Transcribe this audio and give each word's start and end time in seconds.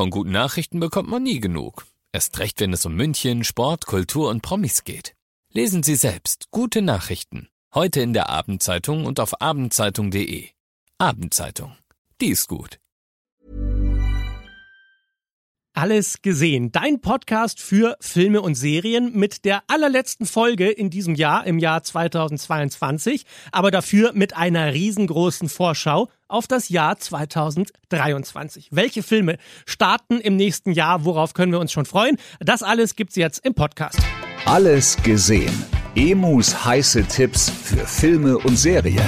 Von 0.00 0.08
guten 0.08 0.30
Nachrichten 0.30 0.80
bekommt 0.80 1.10
man 1.10 1.22
nie 1.22 1.40
genug. 1.40 1.84
Erst 2.10 2.38
recht, 2.38 2.58
wenn 2.60 2.72
es 2.72 2.86
um 2.86 2.94
München, 2.94 3.44
Sport, 3.44 3.84
Kultur 3.84 4.30
und 4.30 4.40
Promis 4.40 4.84
geht. 4.84 5.14
Lesen 5.52 5.82
Sie 5.82 5.94
selbst 5.94 6.46
gute 6.50 6.80
Nachrichten. 6.80 7.50
Heute 7.74 8.00
in 8.00 8.14
der 8.14 8.30
Abendzeitung 8.30 9.04
und 9.04 9.20
auf 9.20 9.42
abendzeitung.de. 9.42 10.48
Abendzeitung. 10.96 11.76
Die 12.18 12.28
ist 12.28 12.48
gut. 12.48 12.80
Alles 15.74 16.22
gesehen. 16.22 16.72
Dein 16.72 17.02
Podcast 17.02 17.60
für 17.60 17.98
Filme 18.00 18.40
und 18.40 18.54
Serien 18.54 19.12
mit 19.12 19.44
der 19.44 19.64
allerletzten 19.66 20.24
Folge 20.24 20.70
in 20.70 20.88
diesem 20.88 21.14
Jahr, 21.14 21.46
im 21.46 21.58
Jahr 21.58 21.82
2022, 21.82 23.26
aber 23.52 23.70
dafür 23.70 24.14
mit 24.14 24.34
einer 24.34 24.72
riesengroßen 24.72 25.50
Vorschau 25.50 26.08
auf 26.30 26.46
das 26.46 26.68
Jahr 26.68 26.98
2023. 26.98 28.68
Welche 28.70 29.02
Filme 29.02 29.36
starten 29.66 30.20
im 30.20 30.36
nächsten 30.36 30.72
Jahr? 30.72 31.04
Worauf 31.04 31.34
können 31.34 31.52
wir 31.52 31.60
uns 31.60 31.72
schon 31.72 31.86
freuen? 31.86 32.16
Das 32.38 32.62
alles 32.62 32.96
gibt's 32.96 33.16
jetzt 33.16 33.44
im 33.44 33.54
Podcast. 33.54 33.98
Alles 34.46 34.96
gesehen. 35.02 35.52
Emus 35.94 36.64
heiße 36.64 37.04
Tipps 37.04 37.50
für 37.50 37.84
Filme 37.86 38.38
und 38.38 38.56
Serien. 38.56 39.04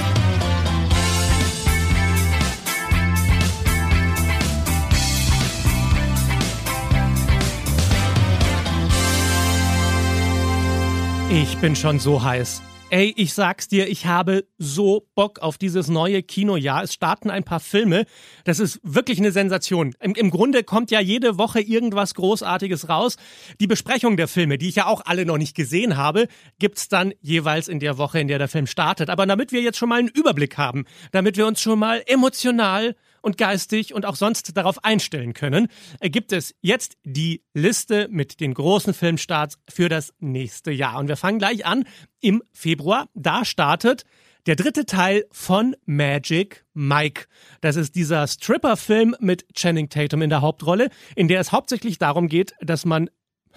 Ich 11.29 11.57
bin 11.57 11.75
schon 11.75 11.99
so 11.99 12.23
heiß. 12.23 12.61
Ey, 12.93 13.11
ich 13.17 13.33
sag's 13.33 13.67
dir, 13.67 13.89
ich 13.89 14.05
habe 14.05 14.45
so 14.59 15.07
Bock 15.15 15.39
auf 15.39 15.57
dieses 15.57 15.87
neue 15.87 16.21
Kinojahr. 16.21 16.83
Es 16.83 16.93
starten 16.93 17.31
ein 17.31 17.43
paar 17.43 17.59
Filme. 17.59 18.05
Das 18.43 18.59
ist 18.59 18.79
wirklich 18.83 19.17
eine 19.17 19.31
Sensation. 19.31 19.95
Im, 19.99 20.13
Im, 20.13 20.29
Grunde 20.29 20.63
kommt 20.63 20.91
ja 20.91 20.99
jede 20.99 21.39
Woche 21.39 21.59
irgendwas 21.59 22.13
Großartiges 22.13 22.89
raus. 22.89 23.15
Die 23.59 23.65
Besprechung 23.65 24.15
der 24.15 24.27
Filme, 24.27 24.59
die 24.59 24.69
ich 24.69 24.75
ja 24.75 24.85
auch 24.85 25.01
alle 25.05 25.25
noch 25.25 25.39
nicht 25.39 25.55
gesehen 25.55 25.97
habe, 25.97 26.27
gibt's 26.59 26.87
dann 26.87 27.15
jeweils 27.19 27.67
in 27.67 27.79
der 27.79 27.97
Woche, 27.97 28.19
in 28.19 28.27
der 28.27 28.37
der 28.37 28.47
Film 28.47 28.67
startet. 28.67 29.09
Aber 29.09 29.25
damit 29.25 29.51
wir 29.51 29.63
jetzt 29.63 29.79
schon 29.79 29.89
mal 29.89 29.97
einen 29.97 30.09
Überblick 30.09 30.59
haben, 30.59 30.85
damit 31.11 31.35
wir 31.35 31.47
uns 31.47 31.61
schon 31.61 31.79
mal 31.79 32.03
emotional 32.05 32.95
und 33.23 33.37
geistig 33.37 33.93
und 33.93 34.05
auch 34.05 34.15
sonst 34.15 34.55
darauf 34.55 34.83
einstellen 34.83 35.33
können, 35.33 35.69
gibt 36.01 36.31
es 36.31 36.53
jetzt 36.61 36.97
die 37.03 37.41
Liste 37.53 38.07
mit 38.11 38.39
den 38.39 38.53
großen 38.53 38.93
Filmstarts 38.93 39.57
für 39.67 39.89
das 39.89 40.13
nächste 40.19 40.71
Jahr. 40.71 40.99
Und 40.99 41.07
wir 41.07 41.17
fangen 41.17 41.39
gleich 41.39 41.65
an 41.65 41.85
im 42.19 42.43
Februar. 42.51 43.09
Da 43.15 43.45
startet 43.45 44.03
der 44.45 44.57
dritte 44.57 44.85
Teil 44.85 45.25
von 45.31 45.75
Magic 45.85 46.65
Mike. 46.73 47.25
Das 47.61 47.77
ist 47.77 47.95
dieser 47.95 48.27
Stripper-Film 48.27 49.15
mit 49.19 49.47
Channing 49.53 49.87
Tatum 49.87 50.21
in 50.21 50.29
der 50.29 50.41
Hauptrolle, 50.41 50.89
in 51.15 51.29
der 51.29 51.39
es 51.39 51.53
hauptsächlich 51.53 51.97
darum 51.97 52.27
geht, 52.27 52.53
dass 52.59 52.85
man 52.85 53.09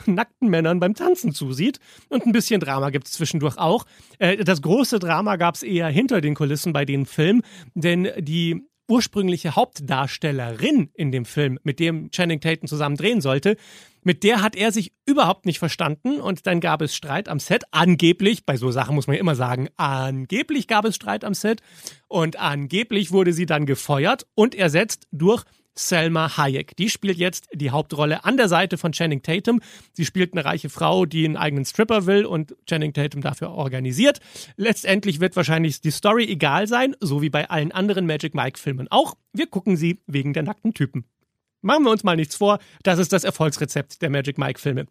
nackten 0.07 0.49
Männern 0.49 0.79
beim 0.79 0.95
Tanzen 0.95 1.33
zusieht. 1.33 1.81
Und 2.09 2.25
ein 2.25 2.33
bisschen 2.33 2.61
Drama 2.61 2.91
gibt 2.91 3.09
es 3.09 3.15
zwischendurch 3.15 3.59
auch. 3.59 3.85
Äh, 4.19 4.45
das 4.45 4.63
große 4.63 5.01
Drama 5.01 5.37
gab 5.37 5.57
es 5.57 5.63
eher 5.63 5.89
hinter 5.89 6.21
den 6.21 6.35
Kulissen 6.35 6.73
bei 6.73 6.85
dem 6.85 7.07
Film, 7.07 7.43
denn 7.75 8.09
die 8.19 8.63
ursprüngliche 8.89 9.57
Hauptdarstellerin 9.57 10.91
in 10.95 11.13
dem 11.13 11.25
Film, 11.25 11.59
mit 11.63 11.81
dem 11.81 12.11
Channing 12.11 12.41
Tatum 12.41 12.69
zusammen 12.69 12.97
drehen 12.97 13.21
sollte, 13.21 13.57
mit 14.03 14.23
der 14.23 14.41
hat 14.41 14.55
er 14.55 14.71
sich 14.71 14.93
überhaupt 15.05 15.47
nicht 15.47 15.59
verstanden 15.59 16.21
und 16.21 16.47
dann 16.47 16.61
gab 16.61 16.81
es 16.81 16.95
Streit 16.95 17.29
am 17.29 17.41
Set. 17.41 17.65
Angeblich, 17.73 18.47
bei 18.47 18.57
so 18.57 18.71
Sachen 18.71 18.95
muss 18.95 19.09
man 19.09 19.17
ja 19.17 19.21
immer 19.21 19.35
sagen, 19.35 19.69
angeblich 19.77 20.69
gab 20.69 20.85
es 20.85 20.95
Streit 20.95 21.25
am 21.25 21.35
Set 21.35 21.61
und 22.07 22.39
angeblich 22.39 23.11
wurde 23.11 23.33
sie 23.33 23.47
dann 23.47 23.67
gefeuert 23.67 24.27
und 24.37 24.55
ersetzt 24.55 25.09
durch 25.11 25.45
Selma 25.79 26.37
Hayek. 26.37 26.77
Die 26.77 26.91
spielt 26.91 27.19
jetzt 27.19 27.49
die 27.53 27.71
Hauptrolle 27.71 28.25
an 28.25 28.37
der 28.37 28.49
Seite 28.49 28.79
von 28.79 28.93
Channing 28.93 29.23
Tatum. 29.23 29.61
Sie 29.93 30.05
spielt 30.05 30.33
eine 30.33 30.45
reiche 30.45 30.69
Frau, 30.69 31.07
die 31.07 31.25
einen 31.25 31.37
eigenen 31.37 31.65
Stripper 31.65 32.07
will 32.07 32.25
und 32.25 32.57
Channing 32.67 32.93
Tatum 32.93 33.21
dafür 33.21 33.51
organisiert. 33.51 34.21
Letztendlich 34.57 35.21
wird 35.21 35.37
wahrscheinlich 35.37 35.81
die 35.81 35.91
Story 35.91 36.25
egal 36.25 36.67
sein, 36.67 36.97
so 37.01 37.23
wie 37.23 37.31
bei 37.31 37.51
allen 37.51 37.73
anderen 37.73 38.07
Magic 38.07 38.35
Mike 38.35 38.59
Filmen 38.59 38.89
auch. 38.91 39.15
Wir 39.33 39.47
gucken 39.47 39.77
sie 39.77 40.01
wegen 40.07 40.33
der 40.33 40.43
nackten 40.43 40.75
Typen. 40.75 41.05
Machen 41.63 41.85
wir 41.85 41.91
uns 41.91 42.05
mal 42.05 42.17
nichts 42.17 42.37
vor, 42.37 42.59
das 42.83 42.99
ist 42.99 43.13
das 43.13 43.25
Erfolgsrezept 43.25 44.01
der 44.01 44.11
Magic 44.11 44.39
Mike 44.39 44.61
Filme. 44.61 44.87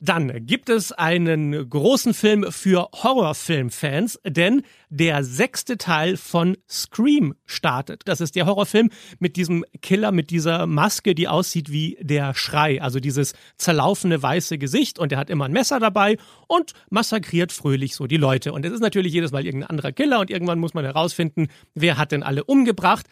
Dann 0.00 0.44
gibt 0.44 0.68
es 0.68 0.92
einen 0.92 1.70
großen 1.70 2.12
Film 2.12 2.46
für 2.50 2.88
Horrorfilmfans, 2.92 4.20
denn 4.24 4.62
der 4.90 5.24
sechste 5.24 5.78
Teil 5.78 6.16
von 6.16 6.56
Scream 6.68 7.34
startet. 7.46 8.02
Das 8.04 8.20
ist 8.20 8.36
der 8.36 8.46
Horrorfilm 8.46 8.90
mit 9.18 9.36
diesem 9.36 9.64
Killer, 9.80 10.12
mit 10.12 10.30
dieser 10.30 10.66
Maske, 10.66 11.14
die 11.14 11.28
aussieht 11.28 11.72
wie 11.72 11.96
der 12.00 12.34
Schrei, 12.34 12.82
also 12.82 13.00
dieses 13.00 13.32
zerlaufene 13.56 14.22
weiße 14.22 14.58
Gesicht 14.58 14.98
und 14.98 15.12
er 15.12 15.18
hat 15.18 15.30
immer 15.30 15.46
ein 15.46 15.52
Messer 15.52 15.80
dabei 15.80 16.18
und 16.46 16.72
massakriert 16.90 17.50
fröhlich 17.52 17.94
so 17.94 18.06
die 18.06 18.18
Leute. 18.18 18.52
Und 18.52 18.66
es 18.66 18.72
ist 18.72 18.80
natürlich 18.80 19.14
jedes 19.14 19.32
Mal 19.32 19.46
irgendein 19.46 19.70
anderer 19.70 19.92
Killer 19.92 20.20
und 20.20 20.30
irgendwann 20.30 20.58
muss 20.58 20.74
man 20.74 20.84
herausfinden, 20.84 21.48
wer 21.74 21.96
hat 21.96 22.12
denn 22.12 22.22
alle 22.22 22.44
umgebracht. 22.44 23.06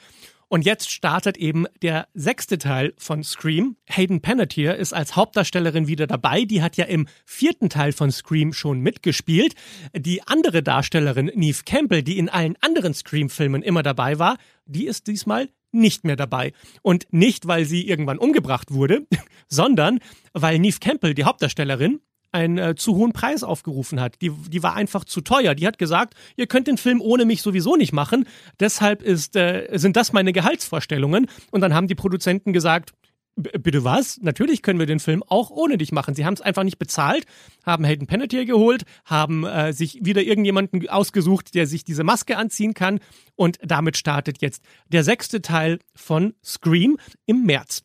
Und 0.54 0.64
jetzt 0.64 0.88
startet 0.88 1.36
eben 1.36 1.66
der 1.82 2.06
sechste 2.14 2.58
Teil 2.58 2.94
von 2.96 3.24
Scream. 3.24 3.74
Hayden 3.86 4.20
Panettiere 4.20 4.74
ist 4.74 4.92
als 4.92 5.16
Hauptdarstellerin 5.16 5.88
wieder 5.88 6.06
dabei. 6.06 6.44
Die 6.44 6.62
hat 6.62 6.76
ja 6.76 6.84
im 6.84 7.08
vierten 7.24 7.70
Teil 7.70 7.90
von 7.90 8.12
Scream 8.12 8.52
schon 8.52 8.78
mitgespielt. 8.78 9.56
Die 9.96 10.22
andere 10.28 10.62
Darstellerin, 10.62 11.32
Neve 11.34 11.64
Campbell, 11.66 12.04
die 12.04 12.18
in 12.18 12.28
allen 12.28 12.54
anderen 12.60 12.94
Scream-Filmen 12.94 13.64
immer 13.64 13.82
dabei 13.82 14.20
war, 14.20 14.38
die 14.64 14.86
ist 14.86 15.08
diesmal 15.08 15.48
nicht 15.72 16.04
mehr 16.04 16.14
dabei. 16.14 16.52
Und 16.82 17.08
nicht, 17.10 17.48
weil 17.48 17.64
sie 17.64 17.88
irgendwann 17.88 18.18
umgebracht 18.18 18.70
wurde, 18.70 19.08
sondern 19.48 19.98
weil 20.34 20.60
Neve 20.60 20.78
Campbell, 20.78 21.14
die 21.14 21.24
Hauptdarstellerin, 21.24 21.98
einen 22.34 22.58
äh, 22.58 22.74
zu 22.74 22.96
hohen 22.96 23.12
Preis 23.12 23.44
aufgerufen 23.44 24.00
hat. 24.00 24.20
Die, 24.20 24.30
die 24.30 24.62
war 24.62 24.74
einfach 24.74 25.04
zu 25.04 25.20
teuer. 25.20 25.54
Die 25.54 25.66
hat 25.66 25.78
gesagt, 25.78 26.14
ihr 26.36 26.46
könnt 26.46 26.66
den 26.66 26.76
Film 26.76 27.00
ohne 27.00 27.24
mich 27.24 27.42
sowieso 27.42 27.76
nicht 27.76 27.92
machen. 27.92 28.26
Deshalb 28.58 29.02
ist, 29.02 29.36
äh, 29.36 29.68
sind 29.72 29.96
das 29.96 30.12
meine 30.12 30.32
Gehaltsvorstellungen. 30.32 31.26
Und 31.52 31.60
dann 31.60 31.72
haben 31.74 31.86
die 31.86 31.94
Produzenten 31.94 32.52
gesagt, 32.52 32.92
Bitte 33.36 33.82
was? 33.82 34.20
Natürlich 34.22 34.62
können 34.62 34.78
wir 34.78 34.86
den 34.86 35.00
Film 35.00 35.24
auch 35.26 35.50
ohne 35.50 35.76
dich 35.76 35.90
machen. 35.90 36.14
Sie 36.14 36.24
haben 36.24 36.34
es 36.34 36.40
einfach 36.40 36.62
nicht 36.62 36.78
bezahlt, 36.78 37.24
haben 37.66 37.82
Hayden 37.82 38.06
Panettiere 38.06 38.44
geholt, 38.46 38.84
haben 39.04 39.44
äh, 39.44 39.72
sich 39.72 39.98
wieder 40.04 40.22
irgendjemanden 40.22 40.88
ausgesucht, 40.88 41.52
der 41.56 41.66
sich 41.66 41.82
diese 41.82 42.04
Maske 42.04 42.36
anziehen 42.36 42.74
kann. 42.74 43.00
Und 43.34 43.58
damit 43.60 43.96
startet 43.96 44.40
jetzt 44.40 44.62
der 44.86 45.02
sechste 45.02 45.42
Teil 45.42 45.80
von 45.96 46.34
Scream 46.44 46.96
im 47.26 47.42
März. 47.42 47.82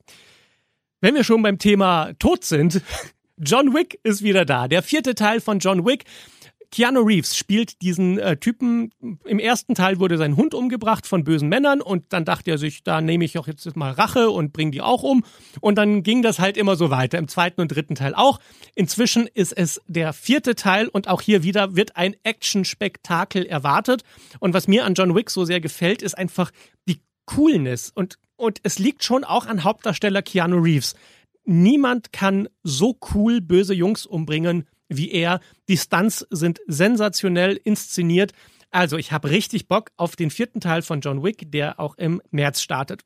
Wenn 1.02 1.16
wir 1.16 1.24
schon 1.24 1.42
beim 1.42 1.58
Thema 1.58 2.14
Tod 2.20 2.46
sind, 2.46 2.84
John 3.42 3.74
Wick 3.74 4.00
ist 4.04 4.22
wieder 4.22 4.44
da. 4.44 4.68
Der 4.68 4.84
vierte 4.84 5.16
Teil 5.16 5.40
von 5.40 5.60
John 5.60 5.86
Wick. 5.86 6.04
Keanu 6.72 7.02
Reeves 7.02 7.36
spielt 7.36 7.82
diesen 7.82 8.20
äh, 8.20 8.38
Typen. 8.38 8.92
Im 9.26 9.40
ersten 9.40 9.74
Teil 9.74 10.00
wurde 10.00 10.18
sein 10.18 10.36
Hund 10.36 10.54
umgebracht 10.54 11.08
von 11.08 11.24
bösen 11.24 11.50
Männern 11.50 11.82
und 11.82 12.14
dann 12.14 12.26
dachte 12.26 12.52
er 12.52 12.58
sich, 12.60 12.84
da 12.84 13.02
nehme 13.02 13.26
ich 13.26 13.40
auch 13.40 13.48
jetzt 13.48 13.76
mal 13.76 13.92
Rache 13.92 14.30
und 14.30 14.54
bringe 14.54 14.72
die 14.72 14.82
auch 14.82 15.02
um. 15.02 15.24
Und 15.62 15.78
dann 15.78 16.04
ging 16.04 16.22
das 16.22 16.38
halt 16.38 16.58
immer 16.58 16.76
so 16.76 16.92
weiter. 16.92 17.18
Im 17.18 17.28
zweiten 17.28 17.62
und 17.62 17.70
dritten 17.70 17.96
Teil 17.96 18.14
auch. 18.14 18.40
Inzwischen 18.76 19.26
ist 19.26 19.54
es 19.54 19.82
der 19.88 20.14
vierte 20.14 20.54
Teil 20.54 20.88
und 20.90 21.08
auch 21.08 21.22
hier 21.22 21.42
wieder 21.42 21.76
wird 21.76 21.96
ein 21.96 22.16
Action-Spektakel 22.24 23.46
erwartet. 23.46 24.04
Und 24.40 24.54
was 24.54 24.68
mir 24.68 24.86
an 24.86 24.94
John 24.94 25.16
Wick 25.16 25.32
so 25.32 25.46
sehr 25.46 25.62
gefällt, 25.62 26.02
ist 26.04 26.18
einfach 26.18 26.52
die 26.88 27.00
Coolness 27.26 27.92
und 27.96 28.20
und 28.40 28.60
es 28.64 28.80
liegt 28.80 29.04
schon 29.04 29.26
auch 29.26 29.48
an 29.48 29.66
Hauptdarsteller 29.66 30.22
Keanu 30.22 30.60
Reeves 30.60 30.96
niemand 31.50 32.14
kann 32.14 32.48
so 32.64 32.98
cool 33.14 33.42
böse 33.42 33.74
Jungs 33.74 34.06
umbringen 34.06 34.68
wie 34.88 35.12
er. 35.12 35.40
Die 35.68 35.78
Stunts 35.78 36.26
sind 36.30 36.60
sensationell 36.68 37.60
inszeniert. 37.64 38.34
Also 38.72 38.98
ich 38.98 39.12
habe 39.12 39.30
richtig 39.30 39.68
Bock 39.68 39.92
auf 39.98 40.16
den 40.16 40.32
vierten 40.32 40.62
Teil 40.62 40.82
von 40.82 41.02
John 41.02 41.24
Wick, 41.24 41.52
der 41.52 41.80
auch 41.80 41.96
im 41.98 42.22
März 42.32 42.62
startet. 42.62 43.04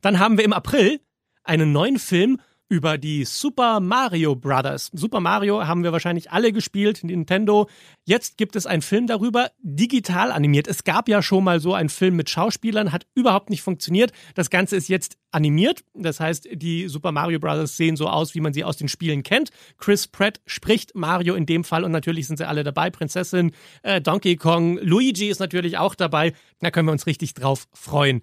Dann 0.00 0.18
haben 0.18 0.38
wir 0.38 0.44
im 0.44 0.52
April 0.52 1.00
einen 1.42 1.72
neuen 1.72 1.98
Film 1.98 2.40
über 2.70 2.98
die 2.98 3.24
Super 3.24 3.80
Mario 3.80 4.36
Brothers. 4.36 4.90
Super 4.94 5.18
Mario 5.18 5.66
haben 5.66 5.82
wir 5.82 5.90
wahrscheinlich 5.90 6.30
alle 6.30 6.52
gespielt, 6.52 7.02
Nintendo. 7.02 7.68
Jetzt 8.04 8.38
gibt 8.38 8.54
es 8.54 8.64
einen 8.64 8.80
Film 8.80 9.08
darüber, 9.08 9.50
digital 9.58 10.30
animiert. 10.30 10.68
Es 10.68 10.84
gab 10.84 11.08
ja 11.08 11.20
schon 11.20 11.42
mal 11.42 11.58
so 11.58 11.74
einen 11.74 11.88
Film 11.88 12.14
mit 12.14 12.30
Schauspielern, 12.30 12.92
hat 12.92 13.08
überhaupt 13.14 13.50
nicht 13.50 13.62
funktioniert. 13.62 14.12
Das 14.36 14.50
Ganze 14.50 14.76
ist 14.76 14.88
jetzt 14.88 15.18
animiert. 15.32 15.82
Das 15.94 16.20
heißt, 16.20 16.48
die 16.52 16.86
Super 16.86 17.10
Mario 17.10 17.40
Brothers 17.40 17.76
sehen 17.76 17.96
so 17.96 18.08
aus, 18.08 18.36
wie 18.36 18.40
man 18.40 18.52
sie 18.52 18.62
aus 18.62 18.76
den 18.76 18.88
Spielen 18.88 19.24
kennt. 19.24 19.50
Chris 19.78 20.06
Pratt 20.06 20.40
spricht 20.46 20.94
Mario 20.94 21.34
in 21.34 21.46
dem 21.46 21.64
Fall 21.64 21.82
und 21.82 21.90
natürlich 21.90 22.28
sind 22.28 22.36
sie 22.36 22.46
alle 22.46 22.62
dabei. 22.62 22.90
Prinzessin, 22.90 23.50
äh, 23.82 24.00
Donkey 24.00 24.36
Kong, 24.36 24.78
Luigi 24.80 25.28
ist 25.28 25.40
natürlich 25.40 25.76
auch 25.76 25.96
dabei. 25.96 26.34
Da 26.60 26.70
können 26.70 26.86
wir 26.86 26.92
uns 26.92 27.06
richtig 27.06 27.34
drauf 27.34 27.66
freuen. 27.72 28.22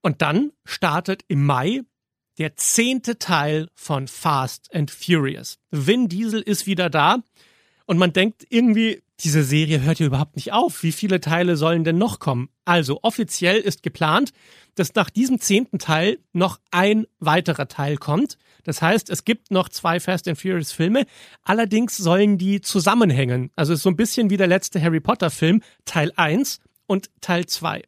Und 0.00 0.22
dann 0.22 0.52
startet 0.64 1.24
im 1.28 1.44
Mai 1.44 1.82
der 2.40 2.56
zehnte 2.56 3.18
Teil 3.18 3.68
von 3.74 4.08
Fast 4.08 4.74
and 4.74 4.90
Furious. 4.90 5.58
Vin 5.70 6.08
Diesel 6.08 6.40
ist 6.40 6.66
wieder 6.66 6.88
da 6.88 7.18
und 7.84 7.98
man 7.98 8.14
denkt 8.14 8.46
irgendwie, 8.48 9.02
diese 9.20 9.44
Serie 9.44 9.82
hört 9.82 9.98
ja 9.98 10.06
überhaupt 10.06 10.36
nicht 10.36 10.50
auf. 10.50 10.82
Wie 10.82 10.92
viele 10.92 11.20
Teile 11.20 11.58
sollen 11.58 11.84
denn 11.84 11.98
noch 11.98 12.18
kommen? 12.18 12.48
Also 12.64 13.00
offiziell 13.02 13.58
ist 13.58 13.82
geplant, 13.82 14.32
dass 14.74 14.94
nach 14.94 15.10
diesem 15.10 15.38
zehnten 15.38 15.78
Teil 15.78 16.18
noch 16.32 16.58
ein 16.70 17.06
weiterer 17.18 17.68
Teil 17.68 17.98
kommt. 17.98 18.38
Das 18.64 18.80
heißt, 18.80 19.10
es 19.10 19.26
gibt 19.26 19.50
noch 19.50 19.68
zwei 19.68 20.00
Fast 20.00 20.26
and 20.26 20.40
Furious 20.40 20.72
Filme. 20.72 21.04
Allerdings 21.42 21.98
sollen 21.98 22.38
die 22.38 22.62
zusammenhängen. 22.62 23.50
Also 23.54 23.74
ist 23.74 23.82
so 23.82 23.90
ein 23.90 23.96
bisschen 23.96 24.30
wie 24.30 24.38
der 24.38 24.46
letzte 24.46 24.80
Harry 24.80 25.00
Potter 25.00 25.28
Film, 25.28 25.60
Teil 25.84 26.10
1 26.16 26.60
und 26.86 27.10
Teil 27.20 27.44
2. 27.44 27.82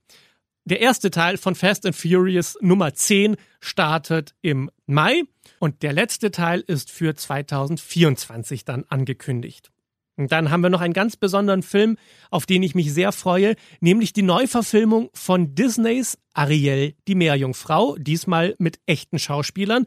Der 0.65 0.81
erste 0.81 1.11
Teil 1.11 1.39
von 1.39 1.57
Fast 1.57 1.87
and 1.87 1.97
Furious 1.97 2.57
Nummer 2.61 2.95
10 2.95 3.37
startet 3.61 4.37
im 4.43 4.71
Mai 4.87 5.25
und 5.59 5.83
der 5.83 5.93
letzte 5.93 6.31
Teil 6.31 6.61
ist 6.61 6.89
für 6.89 7.17
2024 7.17 8.65
dann 8.65 8.85
angekündigt. 8.89 9.73
Und 10.17 10.31
dann 10.31 10.51
haben 10.53 10.61
wir 10.61 10.71
noch 10.71 10.81
einen 10.81 10.95
ganz 10.95 11.17
besonderen 11.17 11.65
Film, 11.65 11.97
auf 12.31 12.47
den 12.47 12.63
ich 12.63 12.77
mich 12.77 12.93
sehr 12.93 13.11
freue, 13.11 13.57
nämlich 13.81 14.13
die 14.13 14.23
Neuverfilmung 14.23 15.11
von 15.15 15.57
Disneys 15.57 16.17
Ariel, 16.33 16.95
die 17.09 17.17
Meerjungfrau, 17.17 17.97
diesmal 17.97 18.55
mit 18.59 18.79
echten 18.87 19.19
Schauspielern. 19.19 19.87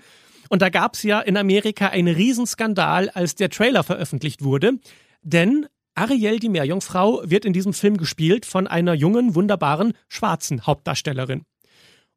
Und 0.50 0.62
da 0.62 0.68
gab 0.68 0.96
es 0.96 1.04
ja 1.04 1.22
in 1.22 1.38
Amerika 1.38 1.88
einen 1.88 2.14
Riesenskandal, 2.14 3.10
als 3.12 3.36
der 3.36 3.50
Trailer 3.50 3.84
veröffentlicht 3.84 4.44
wurde, 4.44 4.74
denn 5.22 5.68
Ariel, 5.96 6.40
die 6.40 6.50
Meerjungfrau, 6.50 7.22
wird 7.26 7.46
in 7.46 7.54
diesem 7.54 7.74
Film 7.74 7.98
gespielt 7.98 8.46
von 8.46 8.68
einer 8.68 8.94
jungen, 8.94 9.34
wunderbaren, 9.34 9.94
schwarzen 10.10 10.68
Hauptdarstellerin. 10.68 11.44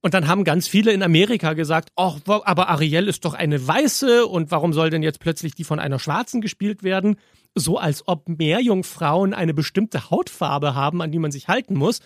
Und 0.01 0.15
dann 0.15 0.29
haben 0.29 0.45
ganz 0.45 0.69
viele 0.69 0.93
in 0.93 1.03
Amerika 1.03 1.55
gesagt, 1.55 1.91
ach, 1.97 2.19
aber 2.27 2.69
Ariel 2.69 3.09
ist 3.09 3.25
doch 3.25 3.35
eine 3.35 3.67
Weiße 3.67 4.27
und 4.27 4.51
warum 4.51 4.73
soll 4.73 4.91
denn 4.91 5.03
jetzt 5.03 5.21
plötzlich 5.21 5.55
die 5.55 5.65
von 5.65 5.81
einer 5.81 5.99
Schwarzen 5.99 6.41
gespielt 6.41 6.83
werden? 6.83 7.17
So 7.55 7.79
als 7.79 8.07
ob 8.07 8.29
Meerjungfrauen 8.29 9.35
eine 9.35 9.55
bestimmte 9.55 10.11
Hautfarbe 10.11 10.75
haben, 10.75 11.03
an 11.03 11.11
die 11.11 11.19
man 11.19 11.33
sich 11.33 11.49
halten 11.49 11.75
muss. 11.75 12.01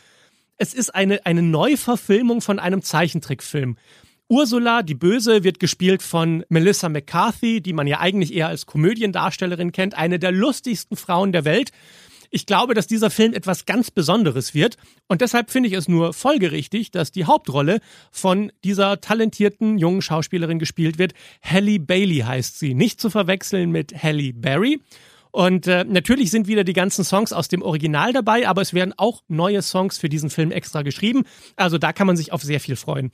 Es 0.56 0.72
ist 0.74 0.94
eine, 0.94 1.26
eine 1.26 1.42
Neuverfilmung 1.42 2.40
von 2.40 2.58
einem 2.58 2.82
Zeichentrickfilm. 2.82 3.76
Ursula, 4.32 4.82
die 4.82 4.94
Böse, 4.94 5.44
wird 5.44 5.60
gespielt 5.60 6.02
von 6.02 6.42
Melissa 6.48 6.88
McCarthy, 6.88 7.60
die 7.60 7.74
man 7.74 7.86
ja 7.86 8.00
eigentlich 8.00 8.32
eher 8.32 8.48
als 8.48 8.64
Komödiendarstellerin 8.64 9.72
kennt, 9.72 9.92
eine 9.92 10.18
der 10.18 10.32
lustigsten 10.32 10.96
Frauen 10.96 11.32
der 11.32 11.44
Welt. 11.44 11.70
Ich 12.30 12.46
glaube, 12.46 12.72
dass 12.72 12.86
dieser 12.86 13.10
Film 13.10 13.34
etwas 13.34 13.66
ganz 13.66 13.90
Besonderes 13.90 14.54
wird 14.54 14.78
und 15.06 15.20
deshalb 15.20 15.50
finde 15.50 15.68
ich 15.68 15.74
es 15.74 15.86
nur 15.86 16.14
folgerichtig, 16.14 16.90
dass 16.90 17.12
die 17.12 17.26
Hauptrolle 17.26 17.80
von 18.10 18.50
dieser 18.64 19.02
talentierten 19.02 19.76
jungen 19.76 20.00
Schauspielerin 20.00 20.58
gespielt 20.58 20.96
wird. 20.96 21.12
Halle 21.42 21.78
Bailey 21.78 22.20
heißt 22.20 22.58
sie, 22.58 22.72
nicht 22.72 23.02
zu 23.02 23.10
verwechseln 23.10 23.70
mit 23.70 24.02
Halle 24.02 24.32
Berry. 24.32 24.80
Und 25.30 25.66
äh, 25.66 25.84
natürlich 25.84 26.30
sind 26.30 26.46
wieder 26.46 26.64
die 26.64 26.72
ganzen 26.72 27.04
Songs 27.04 27.34
aus 27.34 27.48
dem 27.48 27.60
Original 27.60 28.14
dabei, 28.14 28.48
aber 28.48 28.62
es 28.62 28.72
werden 28.72 28.94
auch 28.96 29.22
neue 29.28 29.60
Songs 29.60 29.98
für 29.98 30.08
diesen 30.08 30.30
Film 30.30 30.52
extra 30.52 30.80
geschrieben. 30.80 31.24
Also 31.56 31.76
da 31.76 31.92
kann 31.92 32.06
man 32.06 32.16
sich 32.16 32.32
auf 32.32 32.40
sehr 32.40 32.60
viel 32.60 32.76
freuen. 32.76 33.12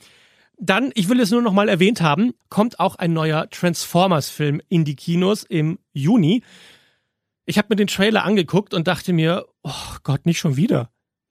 Dann, 0.61 0.91
ich 0.95 1.09
will 1.09 1.21
es 1.21 1.31
nur 1.31 1.43
noch 1.43 1.53
mal 1.53 1.69
erwähnt 1.69 2.01
haben, 2.01 2.35
kommt 2.49 2.81
auch 2.81 2.97
ein 2.97 3.13
neuer 3.13 3.49
Transformers-Film 3.51 4.61
in 4.69 4.85
die 4.85 4.97
Kinos 4.97 5.45
im 5.45 5.79
Juni. 5.93 6.43
Ich 7.47 7.59
habe 7.59 7.69
mir 7.71 7.77
den 7.77 7.87
Trailer 7.87 8.25
angeguckt 8.25 8.75
und 8.75 8.89
dachte 8.89 9.13
mir, 9.13 9.47
oh 9.63 9.97
Gott, 10.03 10.27
nicht 10.27 10.39
schon 10.39 10.57
wieder. 10.57 10.91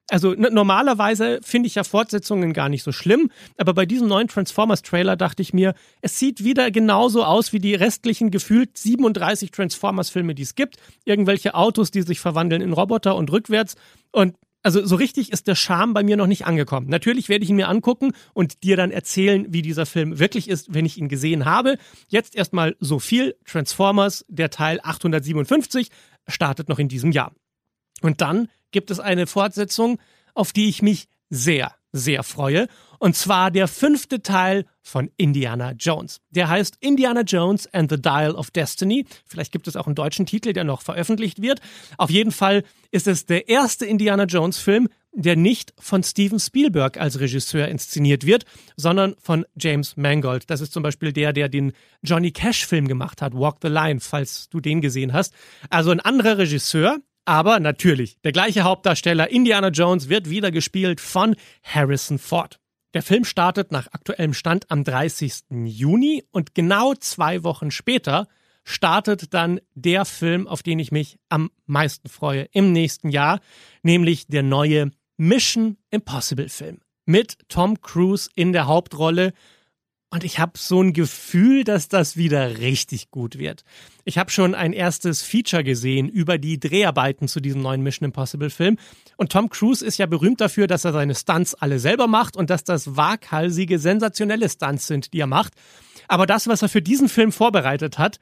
Also 0.09 0.33
normalerweise 0.33 1.41
finde 1.43 1.67
ich 1.67 1.75
ja 1.75 1.83
Fortsetzungen 1.83 2.53
gar 2.53 2.69
nicht 2.69 2.83
so 2.83 2.93
schlimm, 2.93 3.29
aber 3.57 3.73
bei 3.73 3.85
diesem 3.85 4.07
neuen 4.07 4.29
Transformers-Trailer 4.29 5.17
dachte 5.17 5.41
ich 5.41 5.53
mir, 5.53 5.73
es 6.01 6.17
sieht 6.17 6.45
wieder 6.45 6.71
genauso 6.71 7.25
aus 7.25 7.51
wie 7.51 7.59
die 7.59 7.75
restlichen 7.75 8.31
gefühlt 8.31 8.77
37 8.77 9.51
Transformers-Filme, 9.51 10.33
die 10.33 10.43
es 10.43 10.55
gibt. 10.55 10.77
Irgendwelche 11.03 11.55
Autos, 11.55 11.91
die 11.91 12.03
sich 12.03 12.21
verwandeln 12.21 12.61
in 12.61 12.71
Roboter 12.71 13.17
und 13.17 13.29
rückwärts. 13.33 13.75
Und 14.13 14.37
also 14.63 14.85
so 14.85 14.95
richtig 14.95 15.31
ist 15.31 15.47
der 15.47 15.55
Charme 15.55 15.93
bei 15.93 16.03
mir 16.03 16.17
noch 16.17 16.27
nicht 16.27 16.45
angekommen. 16.45 16.87
Natürlich 16.89 17.29
werde 17.29 17.43
ich 17.43 17.49
ihn 17.49 17.55
mir 17.55 17.69
angucken 17.69 18.11
und 18.33 18.63
dir 18.63 18.75
dann 18.75 18.91
erzählen, 18.91 19.45
wie 19.49 19.61
dieser 19.61 19.85
Film 19.85 20.19
wirklich 20.19 20.49
ist, 20.49 20.73
wenn 20.73 20.85
ich 20.85 20.97
ihn 20.97 21.09
gesehen 21.09 21.45
habe. 21.45 21.77
Jetzt 22.07 22.35
erstmal 22.35 22.75
so 22.79 22.99
viel. 22.99 23.35
Transformers, 23.45 24.25
der 24.27 24.49
Teil 24.49 24.79
857, 24.83 25.89
startet 26.27 26.69
noch 26.69 26.79
in 26.79 26.89
diesem 26.89 27.11
Jahr. 27.11 27.33
Und 28.01 28.21
dann 28.21 28.49
gibt 28.71 28.91
es 28.91 28.99
eine 28.99 29.27
Fortsetzung, 29.27 29.99
auf 30.33 30.51
die 30.51 30.69
ich 30.69 30.81
mich 30.81 31.07
sehr, 31.29 31.73
sehr 31.97 32.23
freue. 32.23 32.67
Und 32.99 33.15
zwar 33.15 33.51
der 33.51 33.67
fünfte 33.67 34.21
Teil 34.21 34.65
von 34.81 35.11
Indiana 35.17 35.73
Jones. 35.73 36.19
Der 36.31 36.49
heißt 36.49 36.77
Indiana 36.79 37.21
Jones 37.21 37.71
and 37.73 37.91
the 37.91 38.01
Dial 38.01 38.33
of 38.33 38.51
Destiny. 38.51 39.05
Vielleicht 39.25 39.51
gibt 39.51 39.67
es 39.67 39.75
auch 39.75 39.85
einen 39.85 39.95
deutschen 39.95 40.25
Titel, 40.25 40.53
der 40.53 40.63
noch 40.63 40.81
veröffentlicht 40.81 41.41
wird. 41.41 41.59
Auf 41.97 42.09
jeden 42.09 42.31
Fall 42.31 42.63
ist 42.91 43.07
es 43.07 43.25
der 43.25 43.49
erste 43.49 43.85
Indiana 43.85 44.23
Jones 44.23 44.57
Film, 44.57 44.87
der 45.17 45.35
nicht 45.35 45.73
von 45.79 46.03
Steven 46.03 46.39
Spielberg 46.39 46.97
als 46.97 47.19
Regisseur 47.19 47.67
inszeniert 47.67 48.25
wird, 48.25 48.45
sondern 48.75 49.15
von 49.19 49.45
James 49.55 49.97
Mangold. 49.97 50.49
Das 50.49 50.61
ist 50.61 50.73
zum 50.73 50.83
Beispiel 50.83 51.11
der, 51.11 51.33
der 51.33 51.49
den 51.49 51.73
Johnny 52.03 52.31
Cash 52.31 52.67
Film 52.67 52.87
gemacht 52.87 53.21
hat, 53.21 53.33
Walk 53.33 53.57
the 53.61 53.67
Line, 53.67 53.99
falls 53.99 54.47
du 54.49 54.59
den 54.59 54.79
gesehen 54.79 55.13
hast. 55.13 55.33
Also 55.71 55.89
ein 55.89 55.99
anderer 55.99 56.37
Regisseur, 56.37 56.99
aber 57.27 57.59
natürlich, 57.59 58.19
der 58.21 58.31
gleiche 58.31 58.63
Hauptdarsteller 58.63 59.29
Indiana 59.29 59.67
Jones 59.67 60.07
wird 60.07 60.29
wieder 60.29 60.49
gespielt 60.49 61.01
von 61.01 61.35
Harrison 61.61 62.19
Ford. 62.19 62.59
Der 62.93 63.03
Film 63.03 63.25
startet 63.25 63.71
nach 63.71 63.87
aktuellem 63.91 64.33
Stand 64.33 64.71
am 64.71 64.83
30. 64.83 65.43
Juni 65.65 66.23
und 66.31 66.55
genau 66.55 66.93
zwei 66.93 67.43
Wochen 67.43 67.69
später 67.69 68.27
startet 68.63 69.33
dann 69.33 69.59
der 69.75 70.05
Film, 70.05 70.47
auf 70.47 70.63
den 70.63 70.79
ich 70.79 70.91
mich 70.91 71.19
am 71.29 71.51
meisten 71.65 72.09
freue 72.09 72.47
im 72.53 72.71
nächsten 72.71 73.09
Jahr, 73.09 73.39
nämlich 73.83 74.27
der 74.27 74.43
neue 74.43 74.91
Mission 75.17 75.77
Impossible 75.89 76.49
Film 76.49 76.79
mit 77.05 77.37
Tom 77.49 77.81
Cruise 77.81 78.29
in 78.35 78.53
der 78.53 78.67
Hauptrolle 78.67 79.33
und 80.09 80.23
ich 80.23 80.39
habe 80.39 80.53
so 80.57 80.81
ein 80.81 80.93
Gefühl, 80.93 81.63
dass 81.63 81.89
das 81.89 82.15
wieder 82.15 82.59
richtig 82.59 83.11
gut 83.11 83.37
wird. 83.37 83.63
Ich 84.07 84.17
habe 84.17 84.31
schon 84.31 84.55
ein 84.55 84.71
erstes 84.71 85.21
Feature 85.21 85.65
gesehen 85.65 86.07
über 86.07 86.37
die 86.37 86.61
Dreharbeiten 86.61 87.27
zu 87.27 87.41
diesem 87.41 87.61
neuen 87.61 87.83
Mission 87.83 88.05
Impossible 88.05 88.49
Film. 88.49 88.77
Und 89.17 89.33
Tom 89.33 89.49
Cruise 89.49 89.85
ist 89.85 89.97
ja 89.97 90.05
berühmt 90.05 90.39
dafür, 90.39 90.65
dass 90.65 90.85
er 90.85 90.93
seine 90.93 91.13
Stunts 91.13 91.55
alle 91.55 91.77
selber 91.77 92.07
macht 92.07 92.37
und 92.37 92.49
dass 92.49 92.63
das 92.63 92.95
waghalsige, 92.95 93.79
sensationelle 93.79 94.47
Stunts 94.47 94.87
sind, 94.87 95.11
die 95.11 95.19
er 95.19 95.27
macht. 95.27 95.55
Aber 96.07 96.25
das, 96.25 96.47
was 96.47 96.61
er 96.61 96.69
für 96.69 96.81
diesen 96.81 97.09
Film 97.09 97.33
vorbereitet 97.33 97.97
hat, 97.97 98.21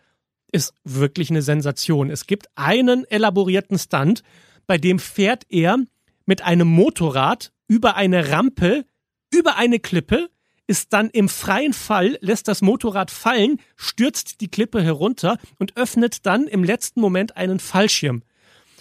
ist 0.52 0.74
wirklich 0.86 1.30
eine 1.30 1.44
Sensation. 1.44 2.10
Es 2.10 2.26
gibt 2.26 2.48
einen 2.56 3.06
elaborierten 3.06 3.78
Stunt, 3.78 4.24
bei 4.66 4.80
dem 4.80 4.98
fährt 4.98 5.44
er 5.50 5.78
mit 6.26 6.42
einem 6.42 6.68
Motorrad 6.68 7.52
über 7.68 7.96
eine 7.96 8.32
Rampe, 8.32 8.86
über 9.32 9.58
eine 9.58 9.78
Klippe, 9.78 10.30
ist 10.68 10.94
dann 10.94 11.10
im 11.10 11.30
freien 11.30 11.74
Fall, 11.74 12.18
lässt 12.22 12.48
das 12.48 12.62
Motorrad 12.62 13.12
fallen, 13.12 13.60
stürzt 13.76 14.42
die 14.42 14.48
Klippe 14.48 14.82
herunter 14.82 15.38
und 15.60 15.78
öffnet 15.78 16.26
dann 16.26 16.48
im 16.48 16.64
letzten 16.64 17.02
Moment 17.02 17.38
einen 17.38 17.60
Fallschirm. 17.60 18.24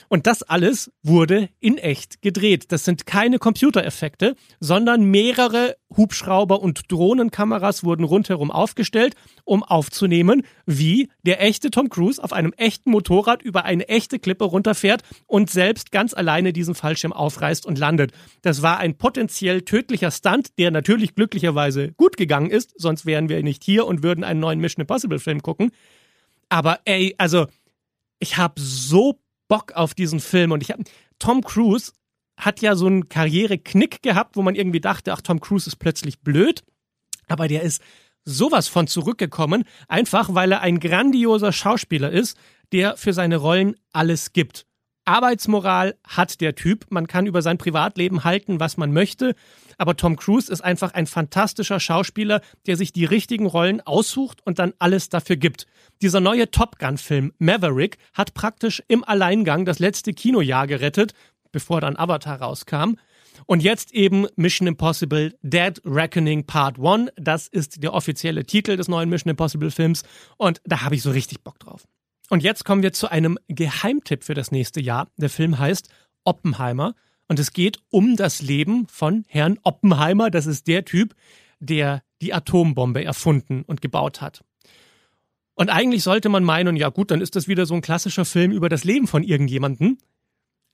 Und 0.08 0.26
das 0.26 0.42
alles 0.42 0.92
wurde 1.02 1.48
in 1.60 1.78
echt 1.78 2.22
gedreht. 2.22 2.66
Das 2.72 2.84
sind 2.84 3.06
keine 3.06 3.38
Computereffekte, 3.38 4.36
sondern 4.60 5.04
mehrere 5.04 5.76
Hubschrauber 5.96 6.60
und 6.60 6.90
Drohnenkameras 6.90 7.84
wurden 7.84 8.04
rundherum 8.04 8.50
aufgestellt, 8.50 9.14
um 9.44 9.62
aufzunehmen, 9.62 10.42
wie 10.66 11.08
der 11.22 11.42
echte 11.42 11.70
Tom 11.70 11.88
Cruise 11.88 12.22
auf 12.22 12.32
einem 12.32 12.52
echten 12.56 12.90
Motorrad 12.90 13.42
über 13.42 13.64
eine 13.64 13.88
echte 13.88 14.18
Klippe 14.18 14.44
runterfährt 14.44 15.02
und 15.26 15.50
selbst 15.50 15.92
ganz 15.92 16.14
alleine 16.14 16.52
diesen 16.52 16.74
Fallschirm 16.74 17.12
aufreißt 17.12 17.66
und 17.66 17.78
landet. 17.78 18.12
Das 18.42 18.62
war 18.62 18.78
ein 18.78 18.96
potenziell 18.96 19.62
tödlicher 19.62 20.10
Stunt, 20.10 20.58
der 20.58 20.70
natürlich 20.70 21.14
glücklicherweise 21.14 21.92
gut 21.92 22.16
gegangen 22.16 22.50
ist, 22.50 22.74
sonst 22.76 23.06
wären 23.06 23.28
wir 23.28 23.42
nicht 23.42 23.64
hier 23.64 23.86
und 23.86 24.02
würden 24.02 24.24
einen 24.24 24.40
neuen 24.40 24.60
Mission 24.60 24.82
Impossible 24.82 25.18
Film 25.18 25.42
gucken. 25.42 25.70
Aber 26.48 26.80
ey, 26.84 27.14
also 27.18 27.46
ich 28.18 28.36
habe 28.36 28.60
so 28.60 29.18
Bock 29.48 29.72
auf 29.72 29.94
diesen 29.94 30.20
Film 30.20 30.52
und 30.52 30.62
ich 30.62 30.70
habe 30.70 30.84
Tom 31.18 31.42
Cruise 31.42 31.92
hat 32.38 32.60
ja 32.60 32.74
so 32.74 32.86
einen 32.86 33.08
Karriereknick 33.08 34.02
gehabt, 34.02 34.36
wo 34.36 34.42
man 34.42 34.54
irgendwie 34.54 34.80
dachte, 34.80 35.12
ach 35.12 35.20
Tom 35.20 35.40
Cruise 35.40 35.68
ist 35.68 35.76
plötzlich 35.76 36.20
blöd, 36.20 36.64
aber 37.28 37.48
der 37.48 37.62
ist 37.62 37.82
sowas 38.24 38.68
von 38.68 38.86
zurückgekommen, 38.86 39.64
einfach 39.88 40.34
weil 40.34 40.52
er 40.52 40.62
ein 40.62 40.80
grandioser 40.80 41.52
Schauspieler 41.52 42.10
ist, 42.10 42.36
der 42.72 42.96
für 42.96 43.12
seine 43.12 43.36
Rollen 43.36 43.76
alles 43.92 44.32
gibt. 44.32 44.66
Arbeitsmoral 45.04 45.96
hat 46.06 46.40
der 46.40 46.54
Typ. 46.54 46.86
Man 46.90 47.06
kann 47.06 47.26
über 47.26 47.42
sein 47.42 47.58
Privatleben 47.58 48.24
halten, 48.24 48.60
was 48.60 48.76
man 48.76 48.92
möchte. 48.92 49.34
Aber 49.78 49.96
Tom 49.96 50.16
Cruise 50.16 50.50
ist 50.50 50.62
einfach 50.62 50.94
ein 50.94 51.06
fantastischer 51.06 51.80
Schauspieler, 51.80 52.40
der 52.66 52.76
sich 52.76 52.92
die 52.92 53.04
richtigen 53.04 53.46
Rollen 53.46 53.80
aussucht 53.80 54.40
und 54.44 54.58
dann 54.58 54.72
alles 54.78 55.08
dafür 55.08 55.36
gibt. 55.36 55.66
Dieser 56.02 56.20
neue 56.20 56.50
Top 56.50 56.78
Gun-Film 56.78 57.32
Maverick 57.38 57.98
hat 58.12 58.34
praktisch 58.34 58.82
im 58.88 59.04
Alleingang 59.04 59.64
das 59.64 59.78
letzte 59.78 60.12
Kinojahr 60.12 60.66
gerettet, 60.66 61.12
bevor 61.52 61.80
dann 61.80 61.96
Avatar 61.96 62.40
rauskam. 62.40 62.96
Und 63.46 63.62
jetzt 63.62 63.92
eben 63.92 64.26
Mission 64.36 64.68
Impossible 64.68 65.36
Dead 65.42 65.80
Reckoning 65.84 66.46
Part 66.46 66.78
1. 66.78 67.10
Das 67.16 67.48
ist 67.48 67.82
der 67.82 67.92
offizielle 67.92 68.44
Titel 68.44 68.76
des 68.76 68.88
neuen 68.88 69.10
Mission 69.10 69.30
Impossible 69.30 69.70
Films. 69.70 70.02
Und 70.36 70.60
da 70.64 70.82
habe 70.82 70.94
ich 70.94 71.02
so 71.02 71.10
richtig 71.10 71.42
Bock 71.42 71.58
drauf. 71.58 71.84
Und 72.30 72.42
jetzt 72.42 72.64
kommen 72.64 72.82
wir 72.82 72.92
zu 72.92 73.10
einem 73.10 73.38
Geheimtipp 73.48 74.24
für 74.24 74.34
das 74.34 74.50
nächste 74.50 74.80
Jahr. 74.80 75.08
Der 75.16 75.30
Film 75.30 75.58
heißt 75.58 75.88
Oppenheimer 76.24 76.94
und 77.28 77.38
es 77.38 77.52
geht 77.52 77.78
um 77.90 78.16
das 78.16 78.42
Leben 78.42 78.86
von 78.88 79.24
Herrn 79.28 79.58
Oppenheimer. 79.62 80.30
Das 80.30 80.46
ist 80.46 80.66
der 80.66 80.84
Typ, 80.84 81.14
der 81.60 82.02
die 82.20 82.32
Atombombe 82.32 83.04
erfunden 83.04 83.62
und 83.62 83.80
gebaut 83.82 84.20
hat. 84.20 84.42
Und 85.54 85.70
eigentlich 85.70 86.02
sollte 86.02 86.28
man 86.28 86.42
meinen, 86.44 86.76
ja 86.76 86.88
gut, 86.88 87.10
dann 87.10 87.20
ist 87.20 87.36
das 87.36 87.46
wieder 87.46 87.66
so 87.66 87.74
ein 87.74 87.80
klassischer 87.80 88.24
Film 88.24 88.50
über 88.50 88.68
das 88.68 88.84
Leben 88.84 89.06
von 89.06 89.22
irgendjemanden. 89.22 89.98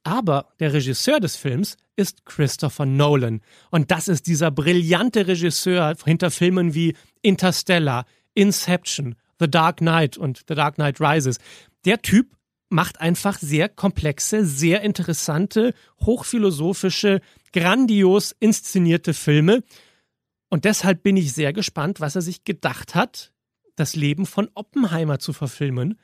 Aber 0.02 0.48
der 0.58 0.72
Regisseur 0.72 1.20
des 1.20 1.36
Films 1.36 1.76
ist 1.96 2.24
Christopher 2.24 2.86
Nolan. 2.86 3.42
Und 3.70 3.90
das 3.90 4.08
ist 4.08 4.26
dieser 4.26 4.50
brillante 4.50 5.26
Regisseur 5.26 5.94
hinter 6.04 6.30
Filmen 6.30 6.74
wie 6.74 6.96
Interstellar, 7.20 8.06
Inception, 8.32 9.16
The 9.40 9.50
Dark 9.50 9.78
Knight 9.78 10.16
und 10.16 10.44
The 10.46 10.54
Dark 10.54 10.76
Knight 10.76 11.00
Rises. 11.00 11.38
Der 11.84 12.00
Typ 12.02 12.36
macht 12.68 13.00
einfach 13.00 13.38
sehr 13.38 13.68
komplexe, 13.68 14.46
sehr 14.46 14.82
interessante, 14.82 15.74
hochphilosophische, 16.00 17.20
grandios 17.52 18.34
inszenierte 18.38 19.12
Filme. 19.12 19.64
Und 20.48 20.64
deshalb 20.64 21.02
bin 21.02 21.16
ich 21.16 21.32
sehr 21.32 21.52
gespannt, 21.52 22.00
was 22.00 22.14
er 22.14 22.22
sich 22.22 22.44
gedacht 22.44 22.94
hat, 22.94 23.32
das 23.76 23.96
Leben 23.96 24.26
von 24.26 24.48
Oppenheimer 24.54 25.18
zu 25.18 25.32
verfilmen. 25.32 25.98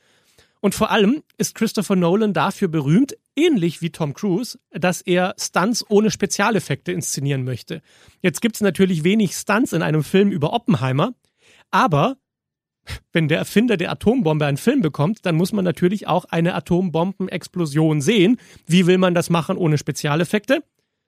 Und 0.60 0.74
vor 0.74 0.90
allem 0.90 1.22
ist 1.36 1.54
Christopher 1.54 1.94
Nolan 1.94 2.32
dafür 2.32 2.68
berühmt, 2.68 3.16
ähnlich 3.36 3.82
wie 3.82 3.90
Tom 3.90 4.14
Cruise, 4.14 4.58
dass 4.70 5.00
er 5.02 5.34
Stunts 5.38 5.84
ohne 5.88 6.10
Spezialeffekte 6.10 6.92
inszenieren 6.92 7.44
möchte. 7.44 7.82
Jetzt 8.22 8.40
gibt 8.40 8.56
es 8.56 8.62
natürlich 8.62 9.04
wenig 9.04 9.36
Stunts 9.36 9.72
in 9.72 9.82
einem 9.82 10.02
Film 10.02 10.32
über 10.32 10.52
Oppenheimer, 10.52 11.14
aber 11.70 12.16
wenn 13.12 13.28
der 13.28 13.38
Erfinder 13.38 13.76
der 13.76 13.90
Atombombe 13.90 14.46
einen 14.46 14.56
Film 14.56 14.80
bekommt, 14.80 15.24
dann 15.26 15.36
muss 15.36 15.52
man 15.52 15.64
natürlich 15.64 16.06
auch 16.06 16.24
eine 16.26 16.54
Atombombenexplosion 16.54 18.00
sehen. 18.00 18.38
Wie 18.66 18.86
will 18.86 18.98
man 18.98 19.14
das 19.14 19.30
machen 19.30 19.56
ohne 19.56 19.78
Spezialeffekte? 19.78 20.62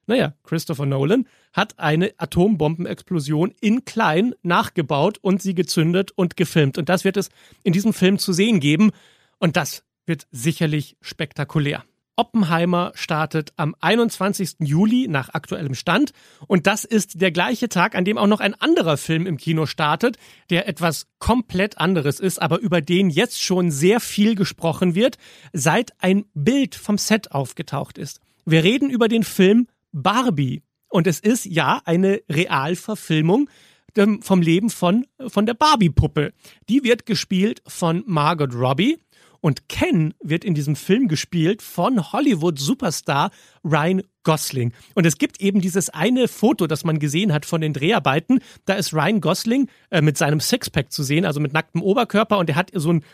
Naja, 0.07 0.35
Christopher 0.43 0.87
Nolan 0.87 1.27
hat 1.53 1.79
eine 1.79 2.13
Atombombenexplosion 2.17 3.53
in 3.61 3.85
klein 3.85 4.35
nachgebaut 4.43 5.19
und 5.21 5.43
sie 5.43 5.55
gezündet 5.55 6.13
und 6.13 6.37
gefilmt. 6.37 6.79
Und 6.79 6.89
das 6.89 7.05
wird 7.05 7.19
es 7.19 7.29
in 7.63 7.75
diesem 7.75 7.93
Film 7.93 8.19
zu 8.19 8.33
sehen 8.33 8.59
geben. 8.59 8.91
Und 9.39 9.57
das 9.57 9.85
wird 10.07 10.27
sicherlich 10.31 10.97
spektakulär. 11.03 11.85
Oppenheimer 12.19 12.91
startet 12.97 13.53
am 13.57 13.77
21. 13.81 14.57
Juli 14.59 15.07
nach 15.09 15.31
aktuellem 15.35 15.75
Stand. 15.75 16.13
Und 16.49 16.67
das 16.67 16.85
ist 16.85 17.21
der 17.21 17.31
gleiche 17.31 17.69
Tag, 17.69 17.95
an 17.95 18.05
dem 18.05 18.19
auch 18.19 18.27
noch 18.27 18.41
ein 18.41 18.55
anderer 18.55 18.97
Film 18.97 19.25
im 19.25 19.37
Kino 19.37 19.67
startet, 19.67 20.19
der 20.51 20.67
etwas 20.67 21.07
komplett 21.21 21.79
anderes 21.79 22.19
ist, 22.19 22.43
aber 22.43 22.59
über 22.59 22.81
den 22.81 23.09
jetzt 23.09 23.41
schon 23.41 23.71
sehr 23.71 24.01
viel 24.01 24.35
gesprochen 24.35 24.97
wird, 24.97 25.17
seit 25.53 25.93
ein 26.03 26.25
Bild 26.35 26.75
vom 26.75 26.99
Set 26.99 27.31
aufgetaucht 27.31 27.99
ist. 27.99 28.21
Wir 28.45 28.65
reden 28.65 28.91
über 28.91 29.07
den 29.07 29.23
Film 29.23 29.69
Barbie. 29.93 30.63
Und 30.89 31.07
es 31.07 31.21
ist 31.21 31.45
ja 31.45 31.83
eine 31.85 32.21
Realverfilmung 32.29 33.49
ähm, 33.97 34.23
vom 34.23 34.43
Leben 34.43 34.71
von, 34.71 35.07
von 35.29 35.47
der 35.47 35.55
Barbie-Puppe. 35.55 36.33
Die 36.69 36.83
wird 36.83 37.07
gespielt 37.07 37.63
von 37.67 38.03
Margot 38.07 38.55
Robbie. 38.55 38.99
Und 39.41 39.69
Ken 39.69 40.15
wird 40.21 40.45
in 40.45 40.55
diesem 40.55 40.77
Film 40.77 41.09
gespielt 41.09 41.63
von 41.63 42.13
Hollywood-Superstar 42.13 43.31
Ryan 43.65 44.03
Gosling. 44.25 44.73
Und 44.95 45.07
es 45.07 45.19
gibt 45.19 45.41
eben 45.41 45.61
dieses 45.61 45.91
eine 45.91 46.29
Foto, 46.29 46.67
das 46.67 46.85
man 46.85 46.99
gesehen 46.99 47.33
hat 47.33 47.47
von 47.47 47.61
den 47.61 47.73
Dreharbeiten. 47.73 48.41
Da 48.65 48.75
ist 48.75 48.93
Ryan 48.93 49.21
Gosling 49.21 49.69
äh, 49.91 50.03
mit 50.03 50.19
seinem 50.19 50.41
Sixpack 50.41 50.93
zu 50.93 51.03
sehen, 51.03 51.25
also 51.25 51.41
mit 51.41 51.53
nacktem 51.53 51.83
Oberkörper. 51.83 52.39
Und 52.39 52.51
er 52.51 52.57
hat 52.57 52.71
so 52.75 52.93
ein 52.93 53.05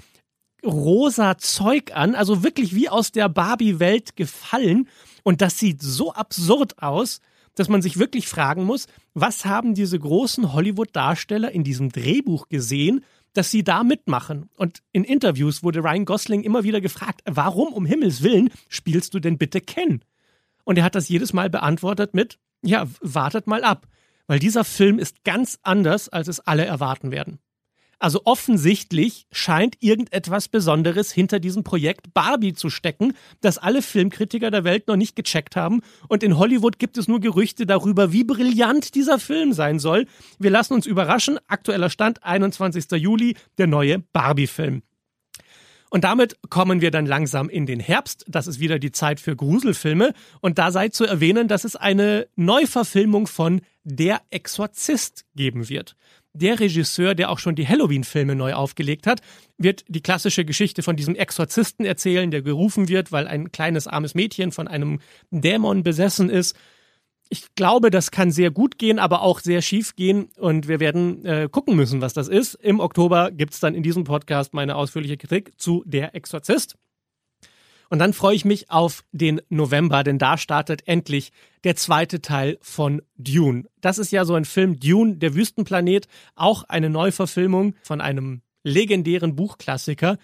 rosa 0.65 1.37
Zeug 1.39 1.93
an, 1.95 2.15
also 2.15 2.43
wirklich 2.43 2.75
wie 2.75 2.89
aus 2.89 3.13
der 3.13 3.29
Barbie-Welt 3.29 4.17
gefallen. 4.17 4.89
Und 5.23 5.43
das 5.43 5.59
sieht 5.59 5.83
so 5.83 6.13
absurd 6.13 6.83
aus, 6.83 7.21
dass 7.55 7.69
man 7.69 7.83
sich 7.83 7.99
wirklich 7.99 8.29
fragen 8.29 8.65
muss, 8.65 8.87
was 9.15 9.45
haben 9.45 9.75
diese 9.75 9.99
großen 9.99 10.53
Hollywood-Darsteller 10.53 11.53
in 11.53 11.65
diesem 11.65 11.91
Drehbuch 11.91 12.49
gesehen, 12.49 13.05
dass 13.35 13.51
sie 13.51 13.63
da 13.63 13.85
mitmachen. 13.85 14.49
Und 14.57 14.83
in 14.93 15.05
Interviews 15.05 15.63
wurde 15.63 15.81
Ryan 15.81 16.05
Gosling 16.05 16.43
immer 16.43 16.65
wieder 16.65 16.81
gefragt, 16.81 17.21
warum 17.27 17.73
um 17.73 17.85
Himmels 17.87 18.23
Willen 18.23 18.51
spielst 18.69 19.15
du 19.15 19.21
denn 19.21 19.39
bitte 19.39 19.61
Ken? 19.61 20.03
Und 20.65 20.79
er 20.79 20.85
hat 20.85 20.95
das 20.95 21.09
jedes 21.09 21.33
Mal 21.33 21.51
beantwortet 21.51 22.15
mit, 22.15 22.39
ja, 22.63 22.87
wartet 23.01 23.47
mal 23.47 23.65
ab, 23.65 23.87
weil 24.27 24.39
dieser 24.39 24.65
Film 24.65 24.99
ist 24.99 25.25
ganz 25.25 25.59
anders, 25.63 26.09
als 26.09 26.29
es 26.29 26.41
alle 26.41 26.65
erwarten 26.65 27.11
werden. 27.11 27.39
Also 28.05 28.21
offensichtlich 28.27 29.27
scheint 29.33 29.79
irgendetwas 29.81 30.49
Besonderes 30.49 31.11
hinter 31.11 31.41
diesem 31.41 31.65
Projekt 31.65 32.13
Barbie 32.13 32.53
zu 32.53 32.69
stecken, 32.69 33.15
das 33.41 33.57
alle 33.57 33.81
Filmkritiker 33.81 34.51
der 34.51 34.63
Welt 34.63 34.89
noch 34.89 34.97
nicht 34.97 35.17
gecheckt 35.17 35.57
haben. 35.57 35.81
Und 36.07 36.23
in 36.23 36.37
Hollywood 36.37 36.79
gibt 36.79 36.99
es 36.99 37.09
nur 37.09 37.21
Gerüchte 37.21 37.65
darüber, 37.65 38.13
wie 38.13 38.25
brillant 38.25 38.95
dieser 38.95 39.19
Film 39.19 39.55
sein 39.55 39.79
soll. 39.79 40.05
Wir 40.39 40.51
lassen 40.51 40.75
uns 40.75 40.85
überraschen. 40.85 41.39
Aktueller 41.47 41.89
Stand 41.89 42.23
21. 42.23 42.91
Juli, 42.93 43.37
der 43.57 43.69
neue 43.69 44.01
Barbie-Film. 44.13 44.83
Und 45.89 46.05
damit 46.05 46.37
kommen 46.51 46.83
wir 46.83 46.91
dann 46.91 47.07
langsam 47.07 47.49
in 47.49 47.65
den 47.65 47.81
Herbst. 47.81 48.27
Das 48.29 48.47
ist 48.47 48.61
wieder 48.61 48.79
die 48.79 48.93
Zeit 48.93 49.19
für 49.19 49.35
Gruselfilme. 49.35 50.13
Und 50.43 50.59
da 50.59 50.73
sei 50.73 50.91
zu 50.91 51.07
erwähnen, 51.07 51.49
dass 51.49 51.65
es 51.65 51.75
eine 51.75 52.27
Neuverfilmung 52.37 53.27
von 53.27 53.63
Der 53.83 54.21
Exorzist 54.29 55.25
geben 55.35 55.71
wird 55.71 55.97
der 56.35 56.61
Regisseur, 56.61 57.15
der 57.15 57.31
auch 57.31 57.39
schon 57.39 57.55
die 57.55 57.67
Halloween-Filme 57.67 58.35
neu 58.35 58.55
aufgelegt 58.55 59.07
hat, 59.07 59.21
wird 59.57 59.85
die 59.89 60.03
klassische 60.03 60.45
Geschichte 60.45 60.83
von 60.83 60.97
diesem 60.97 61.15
Exorzisten 61.15 61.87
erzählen, 61.87 62.31
der 62.31 62.43
gerufen 62.43 62.89
wird, 62.89 63.13
weil 63.13 63.29
ein 63.29 63.53
kleines 63.53 63.87
armes 63.87 64.15
Mädchen 64.15 64.53
von 64.53 64.69
einem 64.69 64.99
Dämon 65.31 65.85
besessen 65.85 66.29
ist. 66.29 66.57
Ich 67.31 67.55
glaube, 67.55 67.91
das 67.91 68.11
kann 68.11 68.31
sehr 68.31 68.51
gut 68.51 68.79
gehen, 68.79 68.99
aber 68.99 69.23
auch 69.23 69.41
sehr 69.41 69.63
schief 69.63 69.97
gehen 69.97 70.29
und 70.37 70.69
wir 70.69 70.81
werden 70.81 71.25
äh, 71.25 71.49
gucken 71.51 71.77
müssen, 71.77 72.01
was 72.01 72.13
das 72.13 72.29
ist. 72.29 72.55
Im 72.55 72.81
Oktober 72.81 73.31
gibt's 73.31 73.61
dann 73.61 73.75
in 73.75 73.83
diesem 73.83 74.05
Podcast 74.05 74.53
meine 74.53 74.77
ausführliche 74.77 75.17
Kritik 75.17 75.53
zu 75.59 75.83
Der 75.87 76.15
Exorzist. 76.15 76.77
Und 77.91 77.99
dann 77.99 78.13
freue 78.13 78.35
ich 78.35 78.45
mich 78.45 78.71
auf 78.71 79.05
den 79.13 79.41
November, 79.49 80.03
denn 80.03 80.19
da 80.19 80.39
startet 80.39 80.87
endlich 80.87 81.33
der 81.65 81.77
zweite 81.77 82.21
Teil 82.21 82.59
von 82.61 83.03
Dune. 83.17 83.65
Das 83.81 83.99
ist 83.99 84.13
ja 84.13 84.25
so 84.25 84.35
ein 84.35 84.45
Film, 84.45 84.79
Dune, 84.81 85.17
der 85.17 85.35
Wüstenplanet, 85.35 86.09
auch 86.35 86.65
eine 86.65 86.91
Neuverfilmung 86.91 87.75
von 87.83 88.01
einem 88.01 88.43
legendären 88.63 89.37
Buchklassiker. 89.37 90.19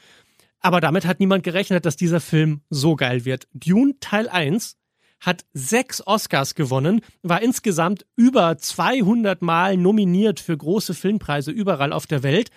Aber 0.61 0.81
damit 0.81 1.07
hat 1.07 1.21
niemand 1.21 1.45
gerechnet, 1.45 1.87
dass 1.87 1.97
dieser 1.97 2.21
Film 2.21 2.63
so 2.71 2.97
geil 2.97 3.25
wird. 3.25 3.49
Dune 3.53 3.95
Teil 4.01 4.29
1 4.29 4.77
hat 5.21 5.45
sechs 5.53 6.07
Oscars 6.07 6.55
gewonnen, 6.55 7.03
war 7.23 7.43
insgesamt 7.43 8.07
über 8.17 8.57
200 8.57 9.43
Mal 9.43 9.77
nominiert 9.77 10.41
für 10.41 10.57
große 10.57 10.95
Filmpreise 10.95 11.51
überall 11.51 11.93
auf 11.93 12.07
der 12.07 12.23
Welt 12.23 12.51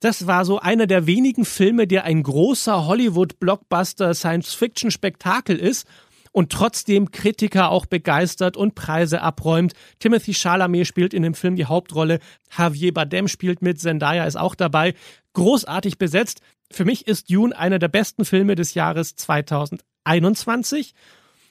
das 0.00 0.26
war 0.26 0.44
so 0.44 0.58
einer 0.58 0.86
der 0.86 1.06
wenigen 1.06 1.44
Filme, 1.44 1.86
der 1.86 2.04
ein 2.04 2.22
großer 2.22 2.86
Hollywood-Blockbuster 2.86 4.14
Science-Fiction-Spektakel 4.14 5.56
ist 5.56 5.86
und 6.32 6.52
trotzdem 6.52 7.10
Kritiker 7.12 7.70
auch 7.70 7.86
begeistert 7.86 8.58
und 8.58 8.74
Preise 8.74 9.22
abräumt. 9.22 9.72
Timothy 10.00 10.34
Chalamet 10.34 10.86
spielt 10.86 11.14
in 11.14 11.22
dem 11.22 11.32
Film 11.32 11.56
die 11.56 11.64
Hauptrolle, 11.64 12.20
Javier 12.56 12.92
Bardem 12.92 13.26
spielt 13.26 13.62
mit, 13.62 13.80
Zendaya 13.80 14.26
ist 14.26 14.36
auch 14.36 14.54
dabei. 14.54 14.92
Großartig 15.32 15.96
besetzt. 15.96 16.42
Für 16.70 16.84
mich 16.84 17.06
ist 17.06 17.30
Dune 17.30 17.56
einer 17.56 17.78
der 17.78 17.88
besten 17.88 18.26
Filme 18.26 18.54
des 18.54 18.74
Jahres 18.74 19.16
2021. 19.16 20.92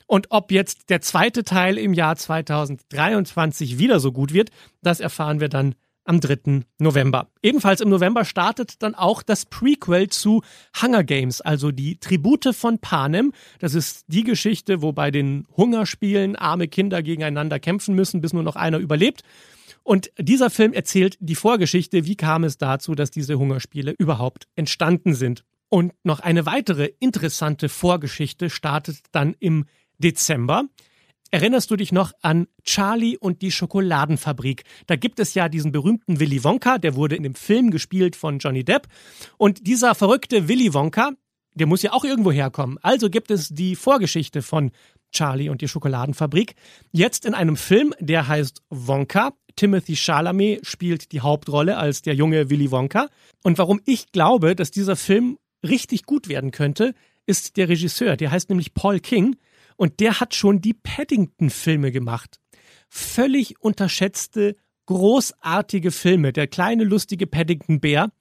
Und 0.06 0.28
ob 0.30 0.52
jetzt 0.52 0.92
der 0.92 1.02
zweite 1.02 1.44
Teil 1.44 1.80
im 1.80 1.94
Jahr 1.94 2.16
2023 2.16 3.80
wieder 3.80 4.00
so 4.00 4.12
gut 4.12 4.34
wird, 4.34 4.52
das 4.84 5.00
erfahren 5.00 5.40
wir 5.40 5.50
dann 5.50 5.74
am 6.06 6.22
3. 6.22 6.62
November. 6.80 7.28
Ebenfalls 7.42 7.82
im 7.82 7.90
November 7.90 8.24
startet 8.24 8.82
dann 8.82 8.96
auch 8.96 9.24
das 9.24 9.46
Prequel 9.46 10.10
zu 10.10 10.42
Hunger 10.82 11.04
Games, 11.04 11.42
also 11.42 11.72
die 11.72 11.98
Tribute 11.98 12.56
von 12.56 12.80
Panem. 12.80 13.34
Das 13.60 13.74
ist 13.74 14.06
die 14.08 14.24
Geschichte, 14.24 14.82
wo 14.82 14.94
bei 14.94 15.12
den 15.12 15.46
Hungerspielen 15.58 16.36
arme 16.36 16.68
Kinder 16.68 17.04
gegeneinander 17.04 17.60
kämpfen 17.60 17.96
müssen, 17.96 18.22
bis 18.22 18.34
nur 18.34 18.44
noch 18.44 18.56
einer 18.56 18.78
überlebt. 18.78 19.24
Und 19.84 20.12
dieser 20.18 20.50
Film 20.50 20.74
erzählt 20.74 21.18
die 21.20 21.36
Vorgeschichte, 21.36 22.06
wie 22.06 22.16
kam 22.16 22.44
es 22.44 22.58
dazu, 22.58 22.96
dass 22.96 23.12
diese 23.12 23.38
Hungerspiele 23.38 23.94
überhaupt 23.98 24.48
entstanden 24.56 25.14
sind. 25.14 25.44
Und 25.70 25.94
noch 26.04 26.20
eine 26.20 26.46
weitere 26.46 26.92
interessante 27.00 27.70
Vorgeschichte 27.70 28.50
startet 28.50 28.98
dann 29.12 29.36
im 29.40 29.66
Dezember. 29.98 30.66
Erinnerst 31.32 31.70
du 31.72 31.76
dich 31.76 31.92
noch 31.92 32.14
an 32.22 32.48
Charlie 32.64 33.18
und 33.18 33.42
die 33.42 33.52
Schokoladenfabrik? 33.52 34.64
Da 34.88 34.96
gibt 34.96 35.20
es 35.20 35.34
ja 35.34 35.50
diesen 35.50 35.72
berühmten 35.72 36.20
Willy 36.20 36.44
Wonka, 36.44 36.78
der 36.78 36.96
wurde 36.96 37.16
in 37.16 37.24
dem 37.24 37.36
Film 37.36 37.72
gespielt 37.72 38.16
von 38.16 38.40
Johnny 38.40 38.64
Depp. 38.64 38.88
Und 39.38 39.68
dieser 39.68 39.96
verrückte 39.96 40.48
Willy 40.48 40.74
Wonka, 40.74 41.12
der 41.56 41.68
muss 41.68 41.82
ja 41.82 41.94
auch 41.94 42.04
irgendwo 42.04 42.32
herkommen. 42.32 42.78
Also 42.82 43.10
gibt 43.10 43.32
es 43.32 43.50
die 43.50 43.76
Vorgeschichte 43.76 44.42
von 44.42 44.72
Charlie 45.12 45.50
und 45.50 45.62
die 45.62 45.68
Schokoladenfabrik. 45.68 46.56
Jetzt 46.92 47.26
in 47.26 47.34
einem 47.34 47.58
Film, 47.58 47.94
der 48.00 48.28
heißt 48.28 48.62
Wonka. 48.70 49.34
Timothy 49.56 49.96
Chalamet 49.96 50.66
spielt 50.68 51.14
die 51.14 51.22
Hauptrolle 51.22 51.78
als 51.78 52.02
der 52.02 52.14
junge 52.14 52.50
Willy 52.50 52.72
Wonka. 52.72 53.08
Und 53.42 53.58
warum 53.58 53.82
ich 53.86 54.12
glaube, 54.12 54.56
dass 54.56 54.72
dieser 54.72 54.98
Film 54.98 55.38
richtig 55.66 56.04
gut 56.04 56.28
werden 56.28 56.52
könnte, 56.52 56.94
ist 57.26 57.58
der 57.58 57.70
Regisseur. 57.70 58.18
Der 58.18 58.32
heißt 58.32 58.50
nämlich 58.50 58.74
Paul 58.74 59.00
King 59.00 59.38
und 59.76 60.00
der 60.00 60.20
hat 60.20 60.36
schon 60.36 60.62
die 60.62 60.74
Paddington-Filme 60.74 61.92
gemacht. 61.92 62.40
Völlig 62.90 63.62
unterschätzte, 63.62 64.56
großartige 64.86 65.92
Filme. 65.92 66.34
Der 66.34 66.48
kleine, 66.48 66.84
lustige 66.84 67.28
Paddington-Bär. 67.28 68.12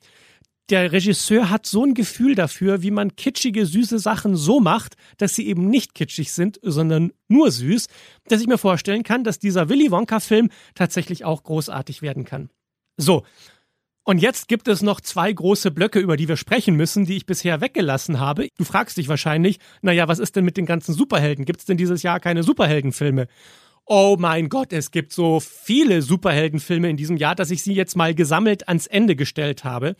Der 0.71 0.93
Regisseur 0.93 1.51
hat 1.51 1.67
so 1.67 1.85
ein 1.85 1.93
Gefühl 1.93 2.35
dafür, 2.35 2.83
wie 2.83 2.91
man 2.91 3.17
kitschige, 3.17 3.67
süße 3.67 3.99
Sachen 3.99 4.35
so 4.35 4.61
macht, 4.61 4.97
dass 5.19 5.35
sie 5.35 5.47
eben 5.47 5.69
nicht 5.69 5.95
kitschig 5.95 6.33
sind, 6.33 6.59
sondern 6.63 7.13
nur 7.29 7.51
süß, 7.51 7.87
dass 8.29 8.41
ich 8.41 8.47
mir 8.47 8.57
vorstellen 8.57 9.03
kann, 9.03 9.25
dass 9.25 9.39
dieser 9.39 9.69
Willy 9.69 9.91
Wonka-Film 9.91 10.49
tatsächlich 10.75 11.27
auch 11.27 11.43
großartig 11.43 12.01
werden 12.01 12.25
kann. 12.25 12.49
So, 12.97 13.25
und 14.05 14.19
jetzt 14.19 14.49
gibt 14.49 14.69
es 14.69 14.83
noch 14.83 15.01
zwei 15.01 15.33
große 15.33 15.71
Blöcke, 15.71 15.99
über 15.99 16.17
die 16.17 16.29
wir 16.29 16.37
sprechen 16.37 16.77
müssen, 16.77 17.07
die 17.07 17.17
ich 17.17 17.27
bisher 17.27 17.63
weggelassen 17.63 18.21
habe. 18.21 18.49
Du 18.59 18.65
fragst 18.65 18.99
dich 18.99 19.09
wahrscheinlich, 19.09 19.59
naja, 19.81 20.09
was 20.09 20.19
ist 20.19 20.37
denn 20.37 20.45
mit 20.45 20.59
den 20.59 20.67
ganzen 20.67 20.95
Superhelden? 20.95 21.47
Gibt 21.47 21.61
es 21.61 21.67
denn 21.67 21.79
dieses 21.79 22.03
Jahr 22.03 22.21
keine 22.21 22.43
Superheldenfilme? 22.43 23.29
Oh 23.87 24.17
mein 24.19 24.51
Gott, 24.51 24.73
es 24.73 24.91
gibt 24.91 25.13
so 25.13 25.41
viele 25.41 26.03
Superheldenfilme 26.03 26.89
in 26.89 26.97
diesem 26.97 27.17
Jahr, 27.17 27.35
dass 27.35 27.51
ich 27.51 27.63
sie 27.63 27.75
jetzt 27.75 27.97
mal 27.97 28.15
gesammelt 28.15 28.69
ans 28.69 28.87
Ende 28.87 29.17
gestellt 29.17 29.65
habe. 29.65 29.97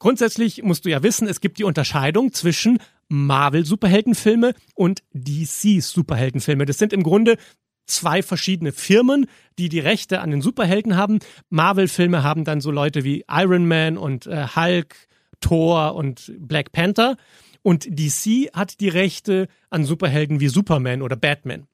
Grundsätzlich 0.00 0.62
musst 0.62 0.84
du 0.84 0.90
ja 0.90 1.02
wissen, 1.02 1.28
es 1.28 1.40
gibt 1.40 1.58
die 1.58 1.64
Unterscheidung 1.64 2.32
zwischen 2.32 2.78
Marvel-Superheldenfilme 3.08 4.54
und 4.74 5.02
DC-Superheldenfilme. 5.12 6.64
Das 6.64 6.78
sind 6.78 6.92
im 6.92 7.02
Grunde 7.02 7.36
zwei 7.86 8.22
verschiedene 8.22 8.72
Firmen, 8.72 9.26
die 9.58 9.68
die 9.68 9.80
Rechte 9.80 10.20
an 10.20 10.30
den 10.30 10.42
Superhelden 10.42 10.96
haben. 10.96 11.18
Marvel-Filme 11.50 12.22
haben 12.22 12.44
dann 12.44 12.60
so 12.60 12.70
Leute 12.70 13.04
wie 13.04 13.24
Iron 13.28 13.66
Man 13.66 13.96
und 13.98 14.26
äh, 14.26 14.46
Hulk, 14.54 14.96
Thor 15.40 15.94
und 15.94 16.32
Black 16.38 16.72
Panther. 16.72 17.16
Und 17.62 17.86
DC 17.88 18.52
hat 18.52 18.80
die 18.80 18.88
Rechte 18.88 19.48
an 19.70 19.84
Superhelden 19.84 20.40
wie 20.40 20.48
Superman 20.48 21.02
oder 21.02 21.16
Batman. 21.16 21.66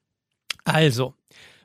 Also, 0.65 1.15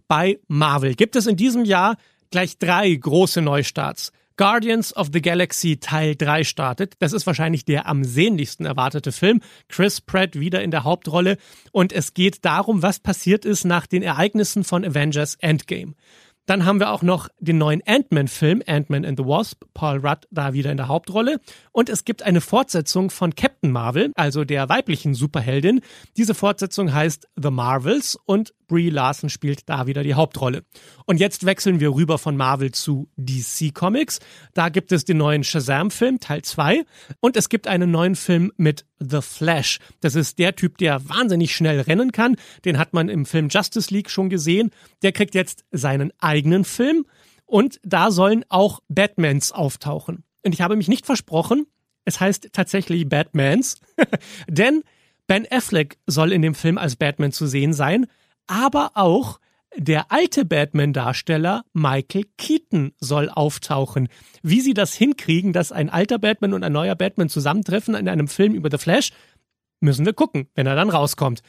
bei 0.08 0.40
Marvel 0.48 0.96
gibt 0.96 1.16
es 1.16 1.28
in 1.28 1.36
diesem 1.36 1.66
Jahr 1.66 1.98
gleich 2.32 2.58
drei 2.58 2.94
große 2.94 3.42
Neustarts. 3.42 4.12
Guardians 4.38 4.94
of 4.96 5.10
the 5.14 5.22
Galaxy 5.22 5.78
Teil 5.78 6.16
3 6.16 6.44
startet. 6.44 6.96
Das 7.00 7.14
ist 7.14 7.26
wahrscheinlich 7.26 7.64
der 7.64 7.88
am 7.88 8.04
sehnlichsten 8.04 8.66
erwartete 8.66 9.14
Film. 9.14 9.42
Chris 9.70 10.02
Pratt 10.02 10.38
wieder 10.38 10.62
in 10.62 10.72
der 10.72 10.84
Hauptrolle. 10.84 11.38
Und 11.72 11.94
es 11.94 12.14
geht 12.14 12.44
darum, 12.44 12.82
was 12.82 13.00
passiert 13.00 13.46
ist 13.46 13.64
nach 13.64 13.88
den 13.88 14.04
Ereignissen 14.04 14.66
von 14.66 14.84
Avengers 14.84 15.36
Endgame. 15.36 15.94
Dann 16.46 16.66
haben 16.66 16.80
wir 16.80 16.92
auch 16.92 17.02
noch 17.02 17.30
den 17.40 17.58
neuen 17.58 17.82
Ant-Man-Film, 17.86 18.62
Ant-Man 18.68 19.06
and 19.06 19.18
the 19.18 19.26
Wasp, 19.26 19.64
Paul 19.74 19.98
Rudd 20.06 20.28
da 20.32 20.54
wieder 20.54 20.72
in 20.72 20.78
der 20.78 20.88
Hauptrolle. 20.88 21.40
Und 21.72 21.90
es 21.90 22.06
gibt 22.06 22.24
eine 22.24 22.42
Fortsetzung 22.42 23.10
von 23.10 23.36
Captain 23.36 23.72
Marvel, 23.72 24.12
also 24.16 24.44
der 24.44 24.70
weiblichen 24.70 25.16
Superheldin. 25.16 25.82
Diese 26.18 26.36
Fortsetzung 26.36 26.94
heißt 26.94 27.28
The 27.36 27.50
Marvels 27.50 28.18
und 28.26 28.54
Brie 28.68 28.90
Larson 28.90 29.30
spielt 29.30 29.70
da 29.70 29.88
wieder 29.88 30.04
die 30.04 30.16
Hauptrolle. 30.16 30.64
Und 31.06 31.20
jetzt 31.20 31.46
wechseln 31.46 31.80
wir 31.80 31.94
rüber 31.94 32.18
von 32.18 32.36
Marvel 32.36 32.72
zu 32.72 33.10
DC 33.16 33.74
Comics. 33.74 34.20
Da 34.54 34.70
gibt 34.70 34.92
es 34.92 35.06
den 35.06 35.18
neuen 35.18 35.44
Shazam-Film, 35.44 36.20
Teil 36.20 36.42
2. 36.42 36.84
Und 37.20 37.38
es 37.38 37.50
gibt 37.50 37.68
einen 37.68 37.92
neuen 37.92 38.16
Film 38.16 38.52
mit 38.58 38.86
The 39.00 39.22
Flash. 39.22 39.80
Das 40.02 40.16
ist 40.16 40.40
der 40.40 40.56
Typ, 40.56 40.78
der 40.78 41.08
wahnsinnig 41.10 41.56
schnell 41.56 41.82
rennen 41.82 42.12
kann. 42.12 42.36
Den 42.64 42.78
hat 42.78 42.94
man 42.94 43.10
im 43.10 43.26
Film 43.26 43.50
Justice 43.50 43.94
League 43.94 44.10
schon 44.10 44.30
gesehen. 44.30 44.72
Der 45.02 45.12
kriegt 45.12 45.36
jetzt 45.36 45.66
seinen 45.72 46.12
eigenen 46.20 46.66
Film. 46.66 47.06
Und 47.46 47.80
da 47.84 48.12
sollen 48.12 48.46
auch 48.50 48.80
Batmans 48.88 49.52
auftauchen. 49.52 50.24
Und 50.44 50.54
ich 50.54 50.62
habe 50.62 50.76
mich 50.76 50.88
nicht 50.88 51.06
versprochen. 51.06 51.68
Es 52.06 52.20
heißt 52.20 52.50
tatsächlich 52.54 53.08
Batmans. 53.08 53.80
Denn 54.48 54.84
Ben 55.28 55.48
Affleck 55.50 55.98
soll 56.06 56.32
in 56.32 56.42
dem 56.42 56.56
Film 56.56 56.78
als 56.78 56.96
Batman 56.96 57.32
zu 57.32 57.48
sehen 57.48 57.74
sein 57.74 58.08
aber 58.48 58.92
auch 58.96 59.40
der 59.78 60.12
alte 60.12 60.46
Batman-Darsteller 60.46 61.64
Michael 61.74 62.26
Keaton 62.38 62.94
soll 63.00 63.30
auftauchen. 63.30 64.08
Wie 64.42 64.62
sie 64.62 64.74
das 64.74 64.94
hinkriegen, 64.94 65.54
dass 65.54 65.72
ein 65.72 65.90
alter 65.90 66.20
Batman 66.20 66.54
und 66.54 66.64
ein 66.64 66.74
neuer 66.74 66.96
Batman 66.96 67.30
zusammentreffen 67.30 67.96
in 67.96 68.10
einem 68.10 68.28
Film 68.28 68.54
über 68.54 68.70
The 68.72 68.78
Flash, 68.78 69.12
müssen 69.80 70.06
wir 70.06 70.14
gucken, 70.14 70.48
wenn 70.56 70.68
er 70.68 70.76
dann 70.76 70.90
rauskommt. 70.90 71.42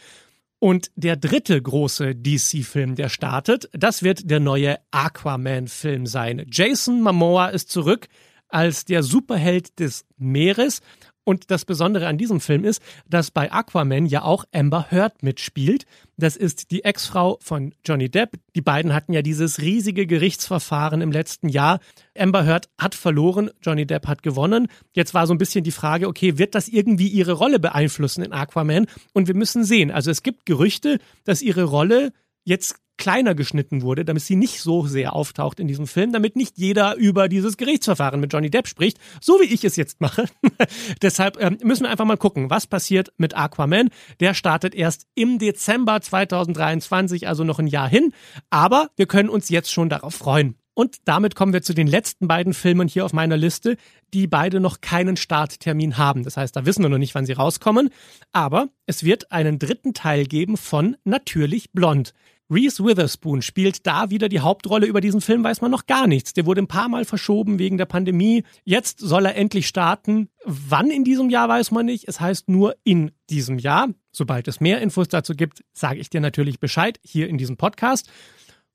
Und 0.59 0.91
der 0.97 1.17
dritte 1.17 1.61
große 1.61 2.15
DC-Film, 2.15 2.95
der 2.95 3.09
startet, 3.09 3.69
das 3.73 4.03
wird 4.03 4.31
der 4.31 4.41
neue 4.41 4.79
Aquaman-Film 4.91 6.07
sein. 6.07 6.47
Jason 6.51 7.03
Momoa 7.03 7.49
ist 7.49 7.71
zurück 7.71 8.09
als 8.49 8.85
der 8.85 9.03
Superheld 9.03 9.79
des 9.79 10.07
Meeres 10.17 10.81
und 11.27 11.51
das 11.51 11.65
Besondere 11.65 12.07
an 12.07 12.19
diesem 12.19 12.41
Film 12.41 12.65
ist, 12.65 12.81
dass 13.11 13.33
bei 13.33 13.51
Aquaman 13.53 14.07
ja 14.07 14.23
auch 14.23 14.45
Amber 14.53 14.87
Heard 14.91 15.25
mitspielt. 15.25 15.85
Das 16.17 16.37
ist 16.37 16.71
die 16.71 16.85
Ex-Frau 16.85 17.39
von 17.43 17.75
Johnny 17.85 18.09
Depp. 18.09 18.39
Die 18.55 18.63
beiden 18.63 18.95
hatten 18.95 19.13
ja 19.13 19.23
dieses 19.23 19.61
riesige 19.61 20.07
Gerichtsverfahren 20.07 21.01
im 21.01 21.11
letzten 21.11 21.49
Jahr. 21.49 21.81
Amber 22.17 22.47
Heard 22.47 22.69
hat 22.79 22.95
verloren, 22.95 23.51
Johnny 23.61 23.87
Depp 23.87 24.07
hat 24.07 24.23
gewonnen. 24.23 24.69
Jetzt 24.95 25.15
war 25.15 25.27
so 25.27 25.35
ein 25.35 25.39
bisschen 25.39 25.65
die 25.65 25.73
Frage, 25.73 26.07
okay, 26.07 26.39
wird 26.39 26.55
das 26.55 26.69
irgendwie 26.69 27.09
ihre 27.09 27.33
Rolle 27.33 27.59
beeinflussen 27.59 28.23
in 28.23 28.33
Aquaman? 28.33 28.87
Und 29.13 29.27
wir 29.27 29.35
müssen 29.35 29.65
sehen. 29.65 29.91
Also 29.91 30.13
es 30.13 30.23
gibt 30.23 30.47
Gerüchte, 30.47 31.01
dass 31.25 31.43
ihre 31.43 31.65
Rolle 31.65 32.13
jetzt 32.45 32.77
kleiner 32.97 33.35
geschnitten 33.35 33.83
wurde, 33.83 34.05
damit 34.05 34.23
sie 34.23 34.37
nicht 34.37 34.61
so 34.61 34.87
sehr 34.87 35.15
auftaucht 35.15 35.61
in 35.61 35.69
diesem 35.69 35.87
Film, 35.87 36.13
damit 36.13 36.37
nicht 36.37 36.59
jeder 36.59 36.97
über 36.97 37.29
dieses 37.29 37.57
Gerichtsverfahren 37.57 38.21
mit 38.21 38.33
Johnny 38.33 38.51
Depp 38.51 38.69
spricht, 38.69 38.99
so 39.21 39.41
wie 39.41 39.53
ich 39.53 39.65
es 39.65 39.77
jetzt 39.77 40.01
mache. 40.01 40.27
Deshalb 41.03 41.41
ähm, 41.41 41.59
müssen 41.63 41.85
wir 41.85 41.91
einfach 41.91 42.05
mal 42.05 42.17
gucken, 42.17 42.51
was 42.51 42.67
passiert 42.67 43.13
mit 43.17 43.37
Aquaman. 43.37 43.91
Der 44.21 44.35
startet 44.35 44.75
erst 44.75 45.07
im 45.15 45.39
Dezember 45.39 46.01
2023, 46.01 47.29
also 47.29 47.45
noch 47.45 47.59
ein 47.59 47.67
Jahr 47.67 47.89
hin, 47.89 48.13
aber 48.51 48.91
wir 48.97 49.07
können 49.07 49.29
uns 49.29 49.49
jetzt 49.49 49.73
schon 49.73 49.89
darauf 49.89 50.15
freuen. 50.15 50.57
Und 50.79 50.97
damit 51.07 51.35
kommen 51.35 51.55
wir 51.55 51.63
zu 51.63 51.73
den 51.73 51.87
letzten 51.87 52.29
beiden 52.29 52.53
Filmen 52.53 52.87
hier 52.87 53.07
auf 53.07 53.15
meiner 53.15 53.39
Liste, 53.39 53.79
die 54.13 54.27
beide 54.27 54.61
noch 54.61 54.83
keinen 54.83 55.17
Starttermin 55.17 55.97
haben. 55.97 56.23
Das 56.23 56.37
heißt, 56.37 56.55
da 56.55 56.67
wissen 56.67 56.83
wir 56.83 56.91
noch 56.91 56.99
nicht, 56.99 57.15
wann 57.15 57.25
sie 57.25 57.33
rauskommen. 57.33 57.89
Aber 58.33 58.69
es 58.85 59.03
wird 59.03 59.33
einen 59.33 59.59
dritten 59.59 59.95
Teil 59.95 60.27
geben 60.27 60.59
von 60.59 60.99
Natürlich 61.05 61.73
Blond. 61.73 62.13
Reese 62.49 62.85
Witherspoon 62.85 63.43
spielt 63.43 63.87
da 63.87 64.11
wieder 64.11 64.29
die 64.29 64.39
Hauptrolle. 64.39 64.87
Über 64.87 65.01
diesen 65.01 65.21
Film 65.21 65.43
weiß 65.43 65.61
man 65.63 65.71
noch 65.73 65.87
gar 65.87 66.07
nichts. 66.07 66.33
Der 66.33 66.47
wurde 66.47 66.63
ein 66.63 66.69
paar 66.69 66.89
Mal 66.89 67.05
verschoben 67.05 67.59
wegen 67.59 67.77
der 67.77 67.87
Pandemie. 67.87 68.45
Jetzt 68.65 69.01
soll 69.01 69.27
er 69.27 69.35
endlich 69.35 69.67
starten. 69.67 70.29
Wann 70.45 70.91
in 70.91 71.03
diesem 71.03 71.29
Jahr 71.29 71.49
weiß 71.49 71.73
man 71.73 71.87
nicht. 71.87 72.07
Es 72.07 72.21
heißt 72.21 72.49
nur 72.49 72.77
in 72.85 73.11
diesem 73.31 73.59
Jahr. 73.59 73.89
Sobald 74.13 74.47
es 74.47 74.61
mehr 74.61 74.81
Infos 74.81 75.09
dazu 75.09 75.35
gibt, 75.35 75.65
sage 75.73 75.99
ich 75.99 76.09
dir 76.09 76.21
natürlich 76.21 76.61
Bescheid 76.61 77.01
hier 77.03 77.29
in 77.29 77.37
diesem 77.37 77.57
Podcast. 77.57 78.09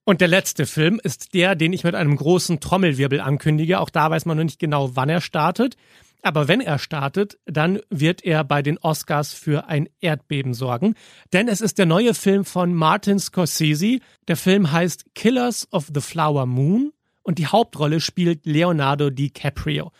Und 0.04 0.22
der 0.22 0.28
letzte 0.28 0.66
Film 0.66 1.00
ist 1.04 1.34
der, 1.34 1.56
den 1.56 1.74
ich 1.74 1.84
mit 1.84 1.96
einem 1.96 2.16
großen 2.16 2.60
Trommelwirbel 2.60 3.22
ankündige. 3.22 3.80
Auch 3.80 3.90
da 3.90 4.10
weiß 4.10 4.26
man 4.26 4.38
noch 4.38 4.44
nicht 4.44 4.60
genau, 4.60 4.96
wann 4.96 5.10
er 5.10 5.22
startet. 5.22 5.76
Aber 6.24 6.48
wenn 6.48 6.62
er 6.62 6.78
startet, 6.78 7.40
dann 7.46 7.80
wird 7.90 8.24
er 8.24 8.44
bei 8.44 8.62
den 8.62 8.78
Oscars 8.78 9.34
für 9.34 9.68
ein 9.68 9.90
Erdbeben 10.02 10.54
sorgen. 10.54 10.96
Denn 11.34 11.48
es 11.48 11.62
ist 11.62 11.78
der 11.78 11.86
neue 11.86 12.14
Film 12.14 12.46
von 12.46 12.74
Martin 12.74 13.20
Scorsese. 13.20 14.00
Der 14.28 14.38
Film 14.38 14.72
heißt 14.72 15.16
Killers 15.16 15.68
of 15.72 15.90
the 15.94 16.02
Flower 16.02 16.46
Moon 16.46 16.92
und 17.24 17.38
die 17.38 17.48
Hauptrolle 17.48 18.00
spielt 18.00 18.46
Leonardo 18.46 19.10
DiCaprio. 19.10 19.92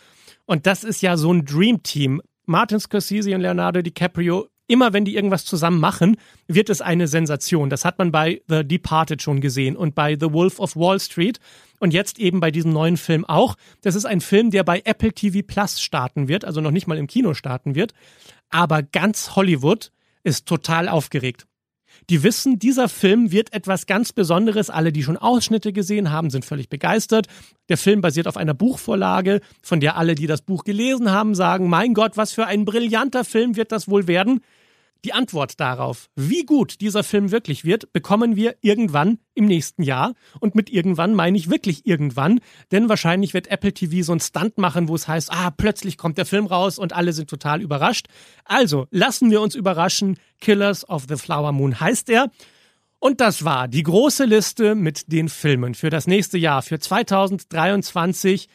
Und 0.46 0.68
das 0.68 0.84
ist 0.84 1.02
ja 1.02 1.18
so 1.18 1.34
ein 1.34 1.46
Dream 1.46 1.82
Team. 1.82 2.22
Martin 2.46 2.80
Scorsese 2.80 3.34
und 3.34 3.42
Leonardo 3.42 3.82
DiCaprio 3.82 4.48
immer 4.72 4.94
wenn 4.94 5.04
die 5.04 5.16
irgendwas 5.16 5.44
zusammen 5.44 5.80
machen, 5.80 6.16
wird 6.48 6.70
es 6.70 6.82
eine 6.82 7.08
Sensation. 7.08 7.70
Das 7.70 7.84
hat 7.84 8.00
man 8.00 8.12
bei 8.12 8.42
The 8.48 8.64
Departed 8.64 9.22
schon 9.22 9.42
gesehen 9.42 9.76
und 9.76 9.96
bei 9.96 10.18
The 10.20 10.32
Wolf 10.32 10.60
of 10.60 10.78
Wall 10.78 11.00
Street 11.00 11.40
und 11.80 11.94
jetzt 11.94 12.20
eben 12.20 12.40
bei 12.40 12.52
diesem 12.52 12.72
neuen 12.72 12.96
Film 12.96 13.26
auch. 13.26 13.56
Das 13.82 13.96
ist 13.96 14.06
ein 14.06 14.22
Film, 14.22 14.50
der 14.50 14.64
bei 14.64 14.82
Apple 14.86 15.12
TV 15.12 15.46
Plus 15.46 15.82
starten 15.82 16.30
wird, 16.30 16.46
also 16.46 16.62
noch 16.62 16.72
nicht 16.72 16.88
mal 16.88 16.98
im 16.98 17.08
Kino 17.08 17.34
starten 17.34 17.76
wird. 17.76 17.94
Aber 18.50 18.82
ganz 18.82 19.36
Hollywood 19.36 19.92
ist 20.24 20.48
total 20.48 20.88
aufgeregt. 20.88 21.48
Die 22.10 22.24
wissen, 22.24 22.58
dieser 22.58 22.90
Film 22.90 23.32
wird 23.32 23.54
etwas 23.54 23.86
ganz 23.86 24.14
Besonderes. 24.14 24.70
Alle, 24.70 24.92
die 24.92 25.04
schon 25.04 25.18
Ausschnitte 25.18 25.74
gesehen 25.74 26.12
haben, 26.12 26.30
sind 26.30 26.46
völlig 26.46 26.70
begeistert. 26.70 27.28
Der 27.70 27.78
Film 27.78 28.02
basiert 28.02 28.28
auf 28.28 28.38
einer 28.38 28.54
Buchvorlage, 28.54 29.42
von 29.62 29.80
der 29.80 29.98
alle, 29.98 30.16
die 30.16 30.28
das 30.28 30.42
Buch 30.42 30.64
gelesen 30.64 31.12
haben, 31.12 31.36
sagen, 31.36 31.70
mein 31.70 31.94
Gott, 31.94 32.18
was 32.18 32.32
für 32.32 32.46
ein 32.46 32.66
brillanter 32.66 33.26
Film 33.26 33.56
wird 33.56 33.72
das 33.72 33.90
wohl 33.90 34.08
werden. 34.08 34.42
Die 35.04 35.14
Antwort 35.14 35.60
darauf, 35.60 36.10
wie 36.16 36.46
gut 36.46 36.80
dieser 36.80 37.04
Film 37.04 37.32
wirklich 37.32 37.66
wird, 37.66 37.92
bekommen 37.92 38.36
wir 38.36 38.56
irgendwann 38.62 39.18
im 39.34 39.46
nächsten 39.46 39.82
Jahr. 39.82 40.14
Und 40.40 40.54
mit 40.54 40.70
irgendwann 40.70 41.16
meine 41.16 41.38
ich 41.38 41.50
wirklich 41.50 41.88
irgendwann, 41.88 42.40
denn 42.72 42.88
wahrscheinlich 42.88 43.34
wird 43.34 43.48
Apple 43.48 43.74
TV 43.74 44.04
so 44.04 44.12
einen 44.12 44.22
Stunt 44.22 44.60
machen, 44.60 44.88
wo 44.88 44.96
es 44.96 45.08
heißt, 45.08 45.32
ah, 45.32 45.50
plötzlich 45.50 45.98
kommt 45.98 46.20
der 46.20 46.28
Film 46.28 46.46
raus 46.46 46.78
und 46.78 46.94
alle 46.94 47.14
sind 47.14 47.32
total 47.32 47.62
überrascht. 47.62 48.08
Also, 48.46 48.86
lassen 48.92 49.32
wir 49.32 49.42
uns 49.42 49.56
überraschen. 49.56 50.20
Killers 50.40 50.88
of 50.88 51.06
the 51.10 51.16
Flower 51.16 51.52
Moon 51.52 51.80
heißt 51.80 52.08
er. 52.10 52.30
Und 53.00 53.22
das 53.22 53.44
war 53.44 53.68
die 53.68 53.82
große 53.82 54.26
Liste 54.26 54.76
mit 54.76 55.12
den 55.12 55.30
Filmen 55.30 55.74
für 55.74 55.90
das 55.90 56.06
nächste 56.06 56.38
Jahr, 56.38 56.62
für 56.62 56.78
2023. 56.78 58.48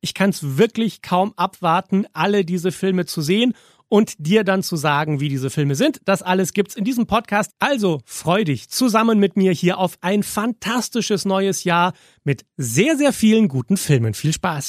Ich 0.00 0.14
kann 0.14 0.30
es 0.30 0.58
wirklich 0.58 1.00
kaum 1.00 1.32
abwarten, 1.36 2.04
alle 2.12 2.44
diese 2.44 2.72
Filme 2.72 3.06
zu 3.06 3.22
sehen 3.22 3.54
und 3.88 4.14
dir 4.18 4.44
dann 4.44 4.62
zu 4.62 4.76
sagen, 4.76 5.20
wie 5.20 5.28
diese 5.28 5.50
Filme 5.50 5.74
sind. 5.74 6.00
Das 6.04 6.22
alles 6.22 6.52
gibt's 6.52 6.76
in 6.76 6.84
diesem 6.84 7.06
Podcast. 7.06 7.52
Also 7.58 8.00
freu 8.04 8.44
dich 8.44 8.68
zusammen 8.68 9.18
mit 9.18 9.36
mir 9.36 9.52
hier 9.52 9.78
auf 9.78 9.96
ein 10.00 10.22
fantastisches 10.22 11.24
neues 11.24 11.64
Jahr 11.64 11.92
mit 12.24 12.44
sehr, 12.56 12.96
sehr 12.96 13.12
vielen 13.12 13.48
guten 13.48 13.76
Filmen. 13.76 14.14
Viel 14.14 14.32
Spaß! 14.32 14.68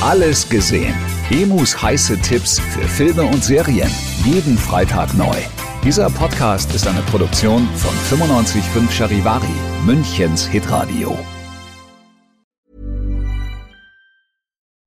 Alles 0.00 0.48
gesehen. 0.48 0.94
Emus 1.30 1.82
heiße 1.82 2.20
Tipps 2.20 2.60
für 2.60 2.86
Filme 2.86 3.24
und 3.24 3.42
Serien. 3.42 3.90
Jeden 4.24 4.56
Freitag 4.56 5.14
neu. 5.14 5.36
Dieser 5.82 6.10
Podcast 6.10 6.74
ist 6.74 6.86
eine 6.86 7.02
Produktion 7.02 7.68
von 7.76 8.18
955 8.18 8.96
Charivari, 8.96 9.46
Münchens 9.84 10.46
Hitradio. 10.46 11.18